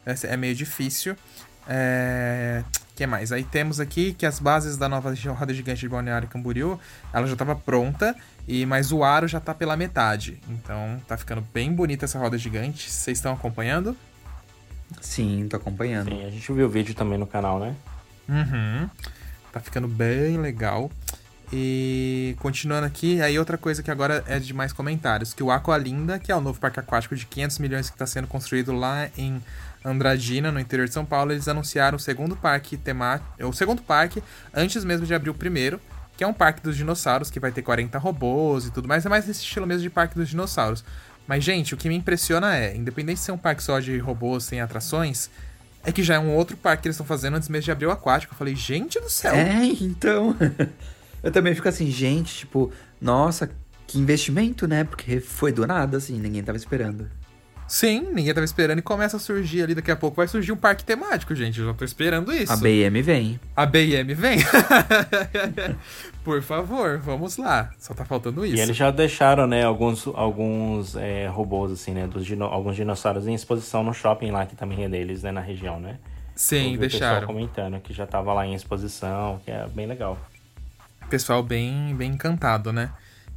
[0.07, 1.17] é, meio difícil.
[1.69, 2.65] É...
[2.97, 3.31] que mais?
[3.33, 6.79] Aí temos aqui que as bases da nova roda gigante de Balneário Camboriú,
[7.13, 8.17] ela já estava pronta,
[8.49, 10.41] e mas o aro já tá pela metade.
[10.49, 12.91] Então tá ficando bem bonita essa roda gigante.
[12.91, 13.97] Vocês estão acompanhando?
[15.01, 16.11] Sim, tô acompanhando.
[16.11, 17.77] Sim, a gente viu o vídeo também no canal, né?
[18.29, 18.89] Uhum.
[19.53, 20.91] Tá ficando bem legal.
[21.53, 26.19] E continuando aqui, aí outra coisa que agora é de mais comentários, que o Aqualinda,
[26.19, 29.43] que é o novo parque aquático de 500 milhões que está sendo construído lá em
[29.85, 34.23] Andradina, no interior de São Paulo, eles anunciaram o segundo parque temático, o segundo parque
[34.53, 35.81] antes mesmo de abrir o primeiro,
[36.17, 39.09] que é um parque dos dinossauros, que vai ter 40 robôs e tudo mais, é
[39.09, 40.85] mais nesse estilo mesmo de parque dos dinossauros.
[41.27, 44.45] Mas gente, o que me impressiona é, independente de ser um parque só de robôs
[44.45, 45.31] sem atrações,
[45.83, 47.87] é que já é um outro parque que eles estão fazendo antes mesmo de abrir
[47.87, 48.35] o aquático.
[48.35, 49.35] Eu falei, gente do céu.
[49.35, 50.37] É, então.
[51.23, 53.51] Eu também fico assim, gente, tipo, nossa,
[53.87, 54.85] que investimento, né?
[54.85, 57.09] Porque foi do nada, assim, ninguém tava esperando.
[57.73, 59.77] Sim, ninguém tava esperando e começa a surgir ali.
[59.77, 61.61] Daqui a pouco vai surgir um parque temático, gente.
[61.61, 62.53] Eu já tô esperando isso.
[62.53, 63.39] A BM vem.
[63.55, 64.39] A BM vem.
[66.25, 67.71] Por favor, vamos lá.
[67.79, 68.57] Só tá faltando isso.
[68.57, 73.29] E eles já deixaram, né, alguns, alguns é, robôs, assim, né, dos dino- alguns dinossauros
[73.29, 75.97] em exposição no shopping lá, que também é deles, né, na região, né?
[76.35, 77.27] Sim, vi o pessoal deixaram.
[77.29, 80.19] comentando que já tava lá em exposição, que é bem legal.
[81.09, 82.91] pessoal bem, bem encantado, né?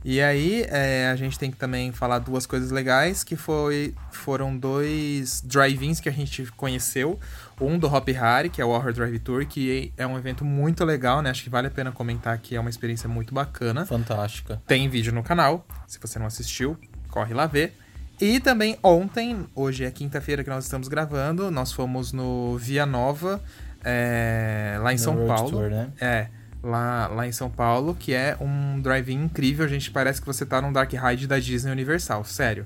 [0.06, 4.56] E aí, é, a gente tem que também falar duas coisas legais, que foi, foram
[4.56, 7.18] dois drive-ins que a gente conheceu.
[7.62, 10.84] Um do Hop Harry, que é o Horror Drive Tour, que é um evento muito
[10.84, 11.30] legal, né?
[11.30, 13.86] Acho que vale a pena comentar que é uma experiência muito bacana.
[13.86, 14.62] Fantástica.
[14.68, 16.78] Tem vídeo no canal, se você não assistiu,
[17.10, 17.74] corre lá ver.
[18.20, 23.41] E também ontem, hoje é quinta-feira que nós estamos gravando, nós fomos no Via Nova,
[23.84, 25.49] é, lá em No São Road Paulo.
[25.49, 25.89] Tour, né?
[25.99, 26.28] É,
[26.64, 29.68] lá, lá em São Paulo, que é um drive-in incrível.
[29.68, 32.66] Gente, parece que você tá num Dark Ride da Disney Universal, sério.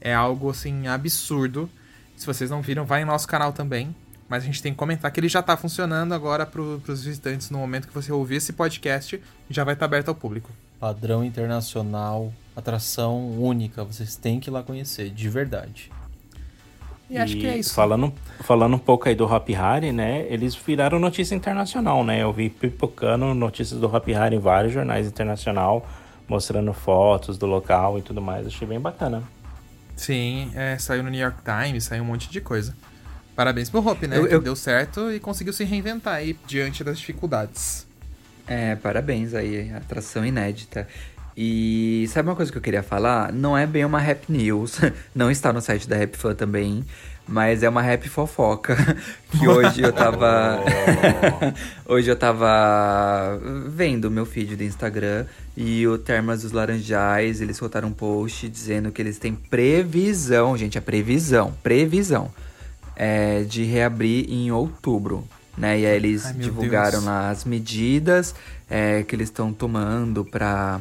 [0.00, 1.70] É algo, assim, absurdo.
[2.16, 3.94] Se vocês não viram, vai em nosso canal também.
[4.28, 7.48] Mas a gente tem que comentar que ele já tá funcionando agora pro, pros visitantes.
[7.48, 10.50] No momento que você ouvir esse podcast, já vai estar aberto ao público.
[10.80, 13.84] Padrão internacional, atração única.
[13.84, 15.90] Vocês têm que ir lá conhecer, de verdade.
[17.08, 17.72] E, acho que é isso.
[17.74, 20.26] Falando, falando um pouco aí do Hop Harry, né?
[20.28, 22.22] Eles viraram notícia internacional, né?
[22.22, 25.86] Eu vi pipocando notícias do Hop Harry em vários jornais internacional,
[26.28, 28.46] mostrando fotos do local e tudo mais.
[28.46, 29.22] Achei bem bacana.
[29.94, 32.76] Sim, é, saiu no New York Times, saiu um monte de coisa.
[33.36, 34.18] Parabéns pro Hope, né?
[34.18, 37.86] Eu- que eu- deu certo e conseguiu se reinventar aí diante das dificuldades.
[38.46, 40.86] É, parabéns aí, atração inédita.
[41.36, 43.30] E sabe uma coisa que eu queria falar?
[43.30, 44.80] Não é bem uma rap news,
[45.14, 46.82] não está no site da Rap Fan também,
[47.28, 48.76] mas é uma rap fofoca.
[49.36, 50.64] Que hoje eu tava.
[51.84, 57.58] hoje eu tava vendo o meu feed do Instagram e o Termas dos Laranjais, eles
[57.58, 62.32] soltaram um post dizendo que eles têm previsão, gente, é previsão, previsão,
[62.94, 65.28] é, de reabrir em outubro.
[65.56, 65.80] Né?
[65.80, 67.04] E aí eles Ai, divulgaram Deus.
[67.04, 68.34] lá as medidas
[68.70, 70.80] é, que eles estão tomando pra,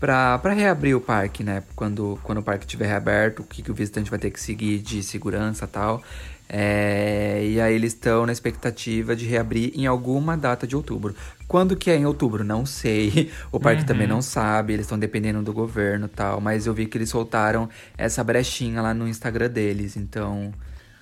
[0.00, 1.62] pra, pra reabrir o parque, né?
[1.74, 4.78] Quando, quando o parque estiver reaberto, o que, que o visitante vai ter que seguir
[4.78, 6.02] de segurança e tal.
[6.48, 11.14] É, e aí eles estão na expectativa de reabrir em alguma data de outubro.
[11.48, 12.44] Quando que é em outubro?
[12.44, 13.30] Não sei.
[13.50, 16.40] O parque também não sabe, eles estão dependendo do governo e tal.
[16.40, 20.52] Mas eu vi que eles soltaram essa brechinha lá no Instagram deles, então...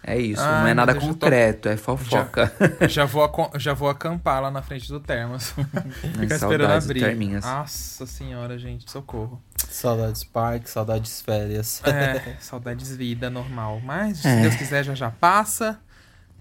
[0.06, 2.52] É isso, Ai, não é nada eu tô- concreto, é fofoca.
[2.88, 5.54] Já vou, acom- já vou acampar lá na frente do Termos.
[6.20, 7.00] Ficar esperando abrir.
[7.00, 7.42] Terminhas.
[7.44, 9.42] Nossa senhora, gente, socorro.
[9.66, 11.80] Saudades parque, saudades férias.
[11.84, 13.80] É, saudades vida normal.
[13.82, 14.42] Mas, se É.
[14.42, 15.80] Deus quiser, já já passa.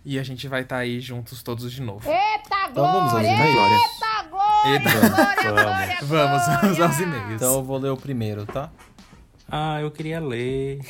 [0.05, 2.05] E a gente vai estar aí juntos todos de novo.
[2.69, 3.81] Então vamos aos e-mails?
[4.65, 4.89] Eita.
[4.89, 6.07] Vamos.
[6.09, 7.33] Vamos, vamos aos e-mails.
[7.35, 8.69] Então eu vou ler o primeiro, tá?
[9.49, 10.81] Ah, eu queria ler.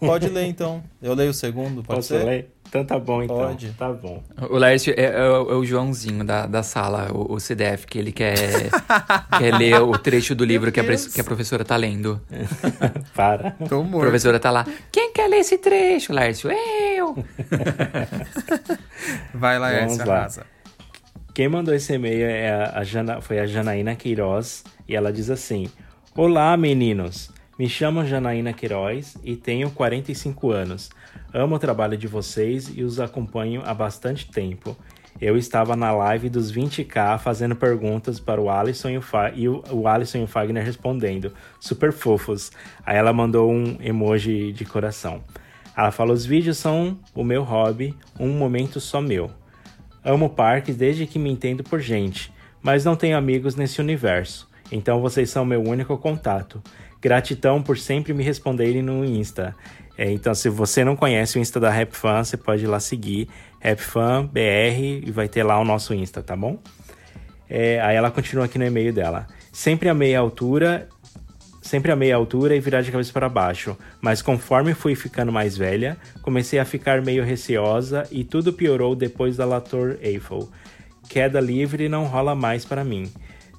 [0.00, 0.82] Pode ler então.
[1.02, 2.24] Eu leio o segundo, pode Posso ser?
[2.24, 2.50] ler?
[2.68, 3.36] Então tá bom, então.
[3.36, 3.72] Pode.
[3.72, 4.22] Tá bom.
[4.48, 7.98] O Lércio é, é o é o Joãozinho da, da sala, o, o CDF, que
[7.98, 8.34] ele quer,
[9.38, 12.20] quer ler o trecho do livro que a, que a professora tá lendo.
[13.14, 13.50] Para.
[13.68, 14.02] Tô A morto.
[14.04, 14.66] professora tá lá.
[14.90, 16.48] Quem quer ler esse trecho, Lércio?
[16.50, 17.24] Eu!
[19.34, 20.18] Vai lá, Vamos lá.
[20.18, 20.46] arrasa.
[21.34, 25.28] Quem mandou esse e-mail é a, a Jana, foi a Janaína Queiroz e ela diz
[25.30, 25.68] assim:
[26.14, 27.30] Olá, meninos.
[27.60, 30.88] Me chamo Janaína Queiroz e tenho 45 anos.
[31.30, 34.74] Amo o trabalho de vocês e os acompanho há bastante tempo.
[35.20, 39.46] Eu estava na live dos 20k fazendo perguntas para o Alisson e o, Fa e
[39.46, 41.34] o, Alisson e o Fagner respondendo.
[41.60, 42.50] Super fofos.
[42.82, 45.22] Aí ela mandou um emoji de coração.
[45.76, 49.30] Ela falou: os vídeos são o meu hobby, um momento só meu.
[50.02, 52.32] Amo parques desde que me entendo por gente,
[52.62, 54.48] mas não tenho amigos nesse universo.
[54.72, 56.62] Então vocês são meu único contato.
[57.00, 59.54] Gratidão por sempre me responderem no Insta.
[59.96, 62.80] É, então, se você não conhece o Insta da Rap Fan, você pode ir lá
[62.80, 63.28] seguir
[63.60, 66.58] RapFanBR e vai ter lá o nosso Insta, tá bom?
[67.48, 69.26] É, aí ela continua aqui no e-mail dela.
[69.52, 70.88] Sempre amei a altura
[71.70, 75.96] Sempre a altura e virar de cabeça para baixo, mas conforme fui ficando mais velha,
[76.20, 80.48] comecei a ficar meio receosa e tudo piorou depois da La Tour Eiffel.
[81.08, 83.08] Queda livre não rola mais para mim.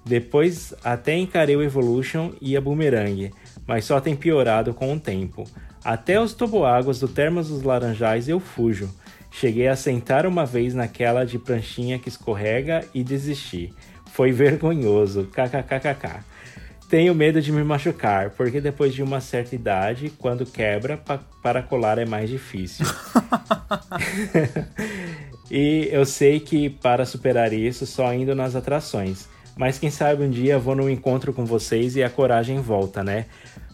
[0.06, 3.32] Depois até encarei o Evolution e a Boomerang,
[3.68, 5.43] mas só tem piorado com o tempo.
[5.84, 8.89] Até os toboáguas do Termas dos Laranjais eu fujo.
[9.32, 13.74] Cheguei a sentar uma vez naquela de pranchinha que escorrega e desisti.
[14.12, 16.20] Foi vergonhoso, kkkk.
[16.89, 21.64] Tenho medo de me machucar, porque depois de uma certa idade, quando quebra, pa- para
[21.64, 22.86] colar é mais difícil.
[25.49, 29.28] e eu sei que para superar isso, só indo nas atrações.
[29.56, 33.26] Mas quem sabe um dia vou num encontro com vocês e a coragem volta, né?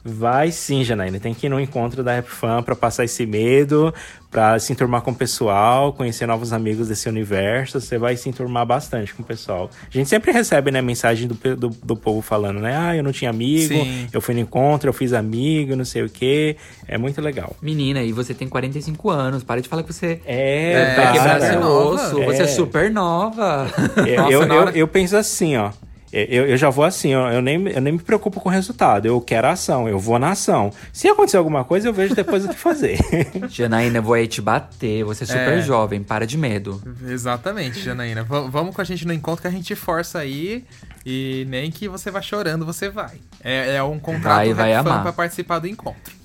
[0.10, 1.20] Vai sim, Janaína.
[1.20, 3.94] Tem que ir no encontro da Rap Fan pra passar esse medo,
[4.32, 7.82] pra se enturmar com o pessoal, conhecer novos amigos desse universo.
[7.82, 9.70] Você vai se enturmar bastante com o pessoal.
[9.86, 12.76] A gente sempre recebe, né, mensagem do, do, do povo falando, né?
[12.78, 14.08] Ah, eu não tinha amigo, Sim.
[14.14, 16.56] eu fui no encontro, eu fiz amigo, não sei o quê.
[16.88, 17.56] É muito legal.
[17.62, 21.12] Menina, e você tem 45 anos, para de falar que você É, É, vai cara.
[21.14, 22.48] quebrar você é seu osso, você é É.
[22.48, 23.68] super nova.
[24.08, 25.72] Eu, Nossa, eu, eu- hora- eu penso assim, ó.
[26.12, 29.06] Eu, eu já vou assim, ó, eu nem, eu nem me preocupo com o resultado.
[29.06, 30.72] Eu quero a ação, eu vou na ação.
[30.94, 32.98] Se acontecer alguma coisa, eu vejo depois o que fazer.
[33.50, 35.62] Janaína, eu vou aí te bater, você é super É.
[35.62, 36.82] jovem, para de medo.
[37.08, 38.24] Exatamente, Janaína.
[38.24, 40.64] V- vamos com a gente no encontro que a gente força aí.
[41.06, 43.16] E nem que você vá chorando, você vai.
[43.44, 45.02] É, é um contrato Vai, vai amar.
[45.04, 46.16] pra participar do encontro.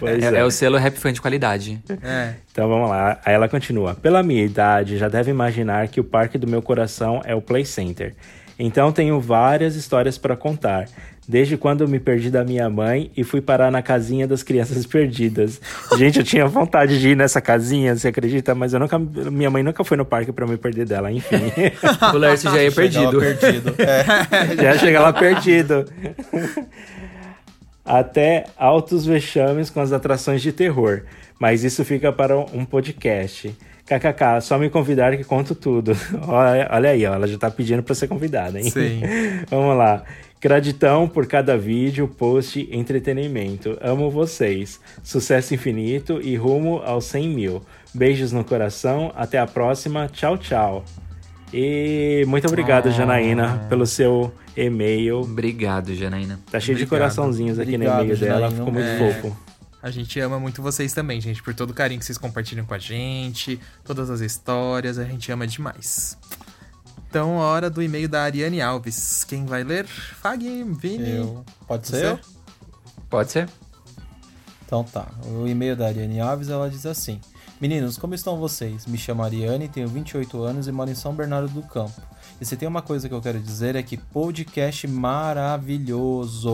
[0.00, 1.78] Pois É, é o selo rap fan de qualidade.
[2.02, 2.34] É.
[2.50, 3.20] Então vamos lá.
[3.24, 3.94] Aí ela continua.
[3.94, 7.64] Pela minha idade, já deve imaginar que o parque do meu coração é o Play
[7.64, 8.14] Center.
[8.58, 10.86] Então tenho várias histórias para contar.
[11.26, 14.84] Desde quando eu me perdi da minha mãe e fui parar na casinha das crianças
[14.86, 15.60] perdidas.
[15.96, 18.54] Gente, eu tinha vontade de ir nessa casinha, você acredita?
[18.56, 21.36] Mas eu nunca, minha mãe nunca foi no parque para me perder dela, enfim.
[22.12, 23.18] O Lércio já ia perdido.
[23.18, 23.74] perdido.
[23.78, 24.56] É.
[24.62, 25.86] Já chega lá perdido.
[27.84, 31.02] Até altos vexames com as atrações de terror.
[31.38, 33.54] Mas isso fica para um podcast.
[33.98, 35.96] KKK, só me convidar que conto tudo.
[36.26, 38.70] olha, olha aí, ó, ela já tá pedindo para ser convidada, hein?
[38.70, 39.00] Sim.
[39.50, 40.02] Vamos lá.
[40.40, 43.78] Gratidão por cada vídeo, post, entretenimento.
[43.80, 44.80] Amo vocês.
[45.02, 47.62] Sucesso infinito e rumo aos 100 mil.
[47.94, 49.12] Beijos no coração.
[49.14, 50.08] Até a próxima.
[50.12, 50.84] Tchau, tchau.
[51.54, 55.20] E muito obrigado, Janaína, pelo seu e-mail.
[55.20, 56.40] Obrigado, Janaína.
[56.50, 57.00] Tá cheio de Obrigado.
[57.14, 58.34] coraçãozinhos aqui Obrigado, no e-mail dela.
[58.40, 58.56] Janaína.
[58.56, 58.98] Ficou muito É.
[58.98, 59.36] fofo.
[59.82, 62.72] A gente ama muito vocês também, gente, por todo o carinho que vocês compartilham com
[62.72, 66.16] a gente, todas as histórias, a gente ama demais.
[67.08, 69.24] Então, hora do e-mail da Ariane Alves.
[69.24, 69.84] Quem vai ler?
[69.86, 71.10] Fag, Vini.
[71.10, 71.44] Eu.
[71.66, 72.20] Pode ser?
[73.10, 73.48] Pode ser?
[74.64, 75.06] Então tá.
[75.26, 77.20] O e-mail da Ariane Alves, ela diz assim:
[77.60, 78.86] Meninos, como estão vocês?
[78.86, 82.00] Me chamo Ariane, tenho 28 anos e moro em São Bernardo do Campo.
[82.42, 86.48] E se tem uma coisa que eu quero dizer é que podcast maravilhoso.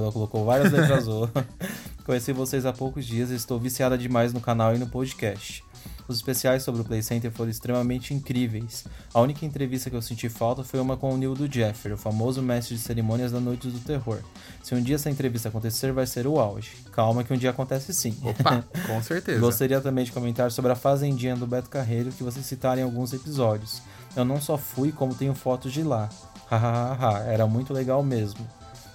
[0.00, 1.30] Ela colocou várias letras O.
[2.04, 5.62] Conheci vocês há poucos dias e estou viciada demais no canal e no podcast.
[6.08, 8.84] Os especiais sobre o Play Center foram extremamente incríveis.
[9.14, 11.96] A única entrevista que eu senti falta foi uma com o Neil do Jeffrey, o
[11.96, 14.18] famoso mestre de cerimônias da Noite do Terror.
[14.64, 16.72] Se um dia essa entrevista acontecer, vai ser o auge.
[16.90, 18.16] Calma que um dia acontece sim.
[18.24, 19.38] Opa, com certeza.
[19.38, 23.12] Gostaria também de comentar sobre a fazendinha do Beto Carreiro que vocês citaram em alguns
[23.12, 23.80] episódios.
[24.16, 26.08] Eu não só fui, como tenho fotos de lá.
[26.48, 28.46] Hahaha, era muito legal mesmo.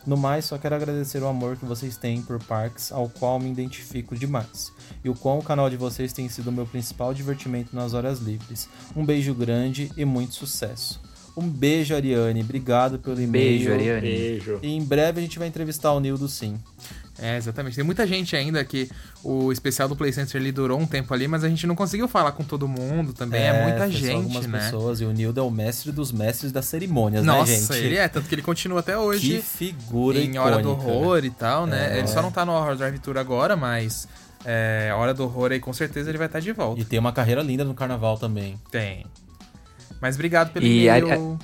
[0.06, 3.50] No mais, só quero agradecer o amor que vocês têm por parques, ao qual me
[3.50, 4.72] identifico demais.
[5.04, 8.20] E o quão o canal de vocês tem sido o meu principal divertimento nas horas
[8.20, 8.70] livres.
[8.96, 11.02] Um beijo grande e muito sucesso.
[11.36, 12.42] Um beijo, Ariane.
[12.42, 13.58] Obrigado pelo e-mail.
[13.58, 14.08] Beijo, Ariane.
[14.08, 14.60] Beijo.
[14.62, 16.58] E em breve a gente vai entrevistar o Nildo, sim.
[17.18, 17.76] É, exatamente.
[17.76, 18.90] Tem muita gente ainda que
[19.24, 22.08] o especial do Play Center ele durou um tempo ali, mas a gente não conseguiu
[22.08, 23.42] falar com todo mundo também.
[23.42, 24.60] É, muita foi só gente, algumas né?
[24.60, 25.02] pessoas.
[25.02, 27.74] E o Nildo é o mestre dos mestres das cerimônias, Nossa, né, gente?
[27.78, 30.92] ele é, tanto que ele continua até Que hoje figura em Hora do icônica.
[30.92, 31.96] Horror e tal, né?
[31.96, 32.00] É.
[32.00, 34.08] Ele só não tá no Horror Drive Tour agora, mas
[34.44, 36.82] é, Hora do Horror aí com certeza ele vai estar de volta.
[36.82, 38.60] E tem uma carreira linda no carnaval também.
[38.70, 39.06] Tem.
[40.02, 41.40] Mas obrigado pelo E e-mail.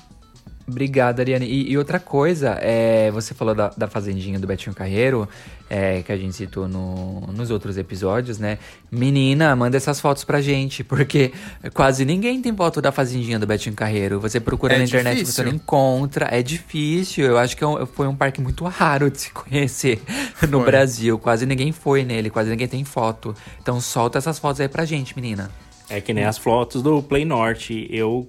[0.71, 1.45] Obrigado, Ariane.
[1.45, 5.27] E, e outra coisa, é, você falou da, da fazendinha do Betinho Carreiro,
[5.69, 8.57] é, que a gente citou no- nos outros episódios, né?
[8.89, 11.31] Menina, manda essas fotos pra gente, porque
[11.73, 14.19] quase ninguém tem foto da fazendinha do Betinho Carreiro.
[14.19, 15.33] Você procura É na internet, difícil.
[15.35, 16.27] você não encontra.
[16.31, 17.25] É difícil.
[17.25, 20.01] Eu acho que é um- foi um parque muito raro de se conhecer
[20.49, 20.65] no Foi.
[20.65, 21.19] Brasil.
[21.19, 23.35] Quase ninguém foi nele, quase ninguém tem foto.
[23.61, 25.49] Então solta essas fotos aí pra gente, menina.
[25.89, 27.85] É que nem as fotos do Play Norte.
[27.89, 28.25] Eu,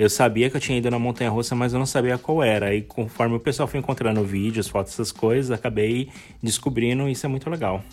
[0.00, 2.74] eu sabia que eu tinha ido na Montanha Russa, mas eu não sabia qual era.
[2.74, 6.08] E conforme o pessoal foi encontrando vídeos, fotos, essas coisas, acabei
[6.42, 7.84] descobrindo e isso é muito legal.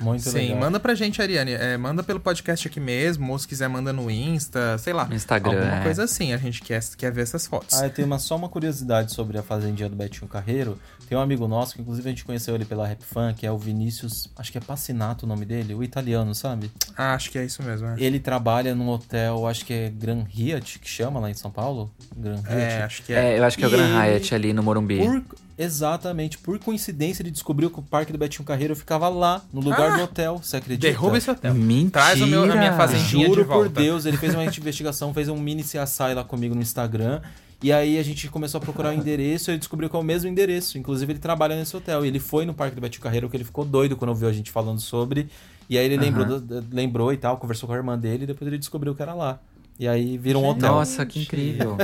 [0.00, 0.58] Muito Sim, legal.
[0.58, 1.52] manda pra gente, Ariane.
[1.52, 5.04] É, manda pelo podcast aqui mesmo, ou se quiser, manda no Insta, sei lá.
[5.06, 5.82] No Instagram, Alguma é.
[5.82, 7.78] coisa assim, a gente quer, quer ver essas fotos.
[7.80, 10.78] Ah, eu tenho uma, só uma curiosidade sobre a fazendinha do Betinho Carreiro.
[11.08, 13.50] Tem um amigo nosso, que inclusive a gente conheceu ele pela Rap Fan, que é
[13.52, 16.70] o Vinícius, acho que é Passinato o nome dele, o italiano, sabe?
[16.96, 17.86] Ah, acho que é isso mesmo.
[17.88, 21.50] É, Ele trabalha num hotel, acho que é Gran Hyatt, que chama lá em São
[21.50, 21.90] Paulo.
[22.16, 22.50] Gran Hyatt.
[22.50, 23.34] É, acho que é.
[23.34, 24.98] É, eu acho que é o E Grand ele- Hyatt ali no Morumbi.
[24.98, 25.24] Por-
[25.58, 29.92] exatamente, por coincidência ele descobriu que o parque do Betinho Carreiro ficava lá, no lugar
[29.92, 29.96] Ah!
[29.96, 30.86] do hotel, você acredita?
[30.86, 31.54] Derruba esse hotel.
[31.54, 31.90] Mentira!
[31.92, 33.70] Traz o meu, a minha fazendinha Juro de volta.
[33.70, 37.20] por Deus, ele fez uma investigação, fez um mini CSI lá comigo no Instagram.
[37.62, 40.02] E aí a gente começou a procurar o endereço e ele descobriu que é o
[40.02, 40.76] mesmo endereço.
[40.76, 42.04] Inclusive, ele trabalha nesse hotel.
[42.04, 44.32] E ele foi no Parque do Betinho Carreiro, que ele ficou doido quando ouviu a
[44.32, 45.26] gente falando sobre.
[45.68, 48.26] E aí ele lembrou, da- da- lembrou e tal, conversou com a irmã dele e
[48.26, 49.40] depois ele descobriu que era lá.
[49.78, 50.72] E aí vira um hotel.
[50.72, 51.76] Nossa, que incrível.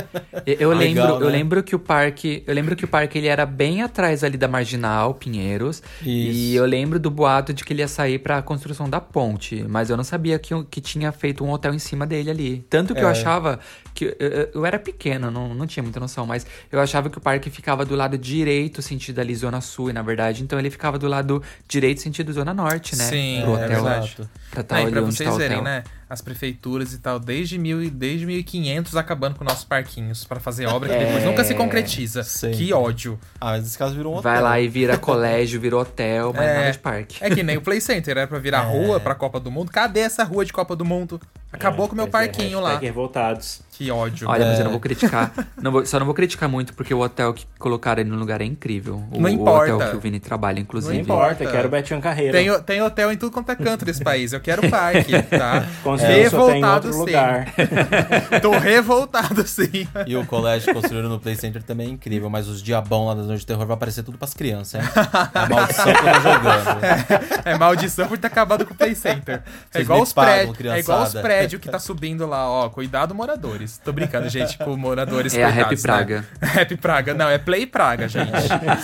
[0.47, 1.37] Eu, eu Legal, lembro, eu né?
[1.37, 4.47] lembro que o parque, eu lembro que o parque ele era bem atrás ali da
[4.47, 6.57] Marginal, Pinheiros, e Isso.
[6.57, 9.97] eu lembro do boato de que ele ia sair pra construção da ponte, mas eu
[9.97, 12.65] não sabia que, que tinha feito um hotel em cima dele ali.
[12.67, 13.11] Tanto que eu É.
[13.11, 13.59] achava
[13.93, 17.19] que eu, eu- eu era pequeno, não, não tinha muita noção, mas eu achava que
[17.19, 20.71] o parque ficava do lado direito, sentido ali zona sul, e na verdade, então ele
[20.71, 23.03] ficava do lado direito, sentido zona norte, né?
[23.03, 23.67] Sim, pro é hotel.
[23.69, 24.17] verdade.
[24.49, 25.63] Pra tal Não, e ali pra vocês tá verem, hotel.
[25.63, 25.83] né?
[26.13, 30.67] As prefeituras e tal, desde, mil, e- desde 1500 acabando com nossos parquinhos pra fazer
[30.67, 31.25] obra que depois É.
[31.25, 32.21] nunca se concretiza.
[32.21, 32.57] Sempre.
[32.59, 33.19] Que ódio.
[33.41, 34.31] Ah, mas esse caso virou um hotel.
[34.31, 36.53] Vai lá e vira colégio, vira hotel, mas É.
[36.59, 37.17] nada de parque.
[37.19, 39.71] É que nem o Play Center, era pra virar rua pra Copa do Mundo.
[39.71, 41.19] Cadê essa rua de Copa do Mundo?
[41.53, 42.77] Acabou com o meu é, parquinho lá.
[42.79, 43.61] revoltados.
[43.75, 44.29] Que ódio.
[44.29, 44.63] Olha, mas eu É.
[44.65, 45.31] não vou criticar.
[45.59, 48.39] não vou- só não vou criticar muito porque o hotel que colocaram ali no lugar
[48.39, 49.03] é incrível.
[49.11, 49.73] O, Não O importa.
[49.75, 50.93] hotel que o Vini trabalha, inclusive.
[50.93, 51.33] Não importa.
[51.43, 52.37] Importa, quero Betinho Carreira.
[52.37, 54.31] Tem, tem hotel em tudo quanto é canto desse país.
[54.31, 55.65] Eu quero parque, tá?
[55.83, 56.99] Construiu Revoltado outro sim.
[56.99, 57.47] lugar.
[58.41, 59.87] Tô revoltado sim.
[60.05, 63.25] E o colégio construído no Play Center também é incrível, mas os diabão lá das
[63.25, 64.89] Noites de Terror vai aparecer tudo pras crianças, hein?
[65.33, 67.43] É a maldição que eu tô jogando.
[67.45, 69.41] É maldição por ter acabado com o Play Center.
[69.73, 70.55] É igual os prédios.
[70.59, 71.21] É igual os criançada.
[71.43, 72.69] Prédios que tá subindo lá, ó.
[72.69, 73.79] Cuidado, moradores.
[73.83, 76.25] Tô brincando, gente, com moradores É a Rap coitados, Praga.
[76.41, 76.47] Né?
[76.53, 77.13] Rap Praga.
[77.13, 78.31] Não, é Play Praga, gente.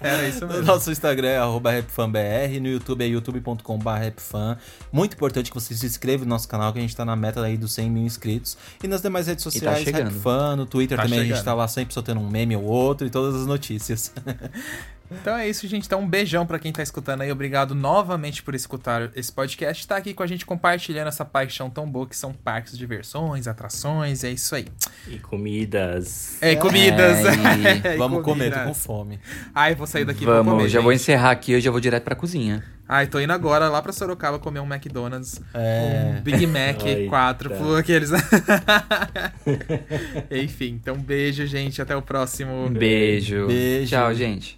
[0.00, 0.62] Era isso No mesmo.
[0.64, 4.58] nosso Instagram é arroba rapfanbr, no YouTube é youtube.com.br rapfan.
[4.90, 7.40] Muito importante que você se inscreva no nosso canal, que a gente tá na meta
[7.44, 8.58] aí dos 100 mil inscritos.
[8.82, 10.04] E nas demais redes sociais, chegando.
[10.10, 11.44] rapfan, no Twitter Tá também a gente chegando.
[11.44, 14.12] tá lá sempre soltando um meme ou outro e todas as notícias.
[15.10, 15.86] Então é isso, gente.
[15.86, 17.32] Então um beijão pra quem tá escutando aí.
[17.32, 19.86] Obrigado novamente por escutar esse podcast.
[19.86, 23.48] Tá aqui com a gente compartilhando essa paixão tão boa que são parques de diversões,
[23.48, 24.24] atrações.
[24.24, 24.66] É isso aí.
[25.06, 26.36] E comidas.
[26.42, 27.24] É, comidas.
[27.24, 28.84] É, É, Vamos comer, tô com comidas.
[28.84, 29.20] fome.
[29.54, 31.02] Ai, vou sair daqui pra Vamos, comer, já vou gente.
[31.02, 32.62] encerrar aqui, eu já vou direto pra cozinha.
[32.90, 35.40] Ai, tô indo agora lá pra Sorocaba comer um McDonald's.
[35.52, 36.16] É.
[36.18, 37.56] Um Big Mac Ai, 4 tá.
[37.56, 38.10] por aqueles.
[40.30, 41.82] Enfim, então beijo, gente.
[41.82, 42.68] Até o próximo.
[42.70, 43.46] Beijo.
[43.46, 43.90] Beijo.
[43.90, 44.57] Tchau, gente.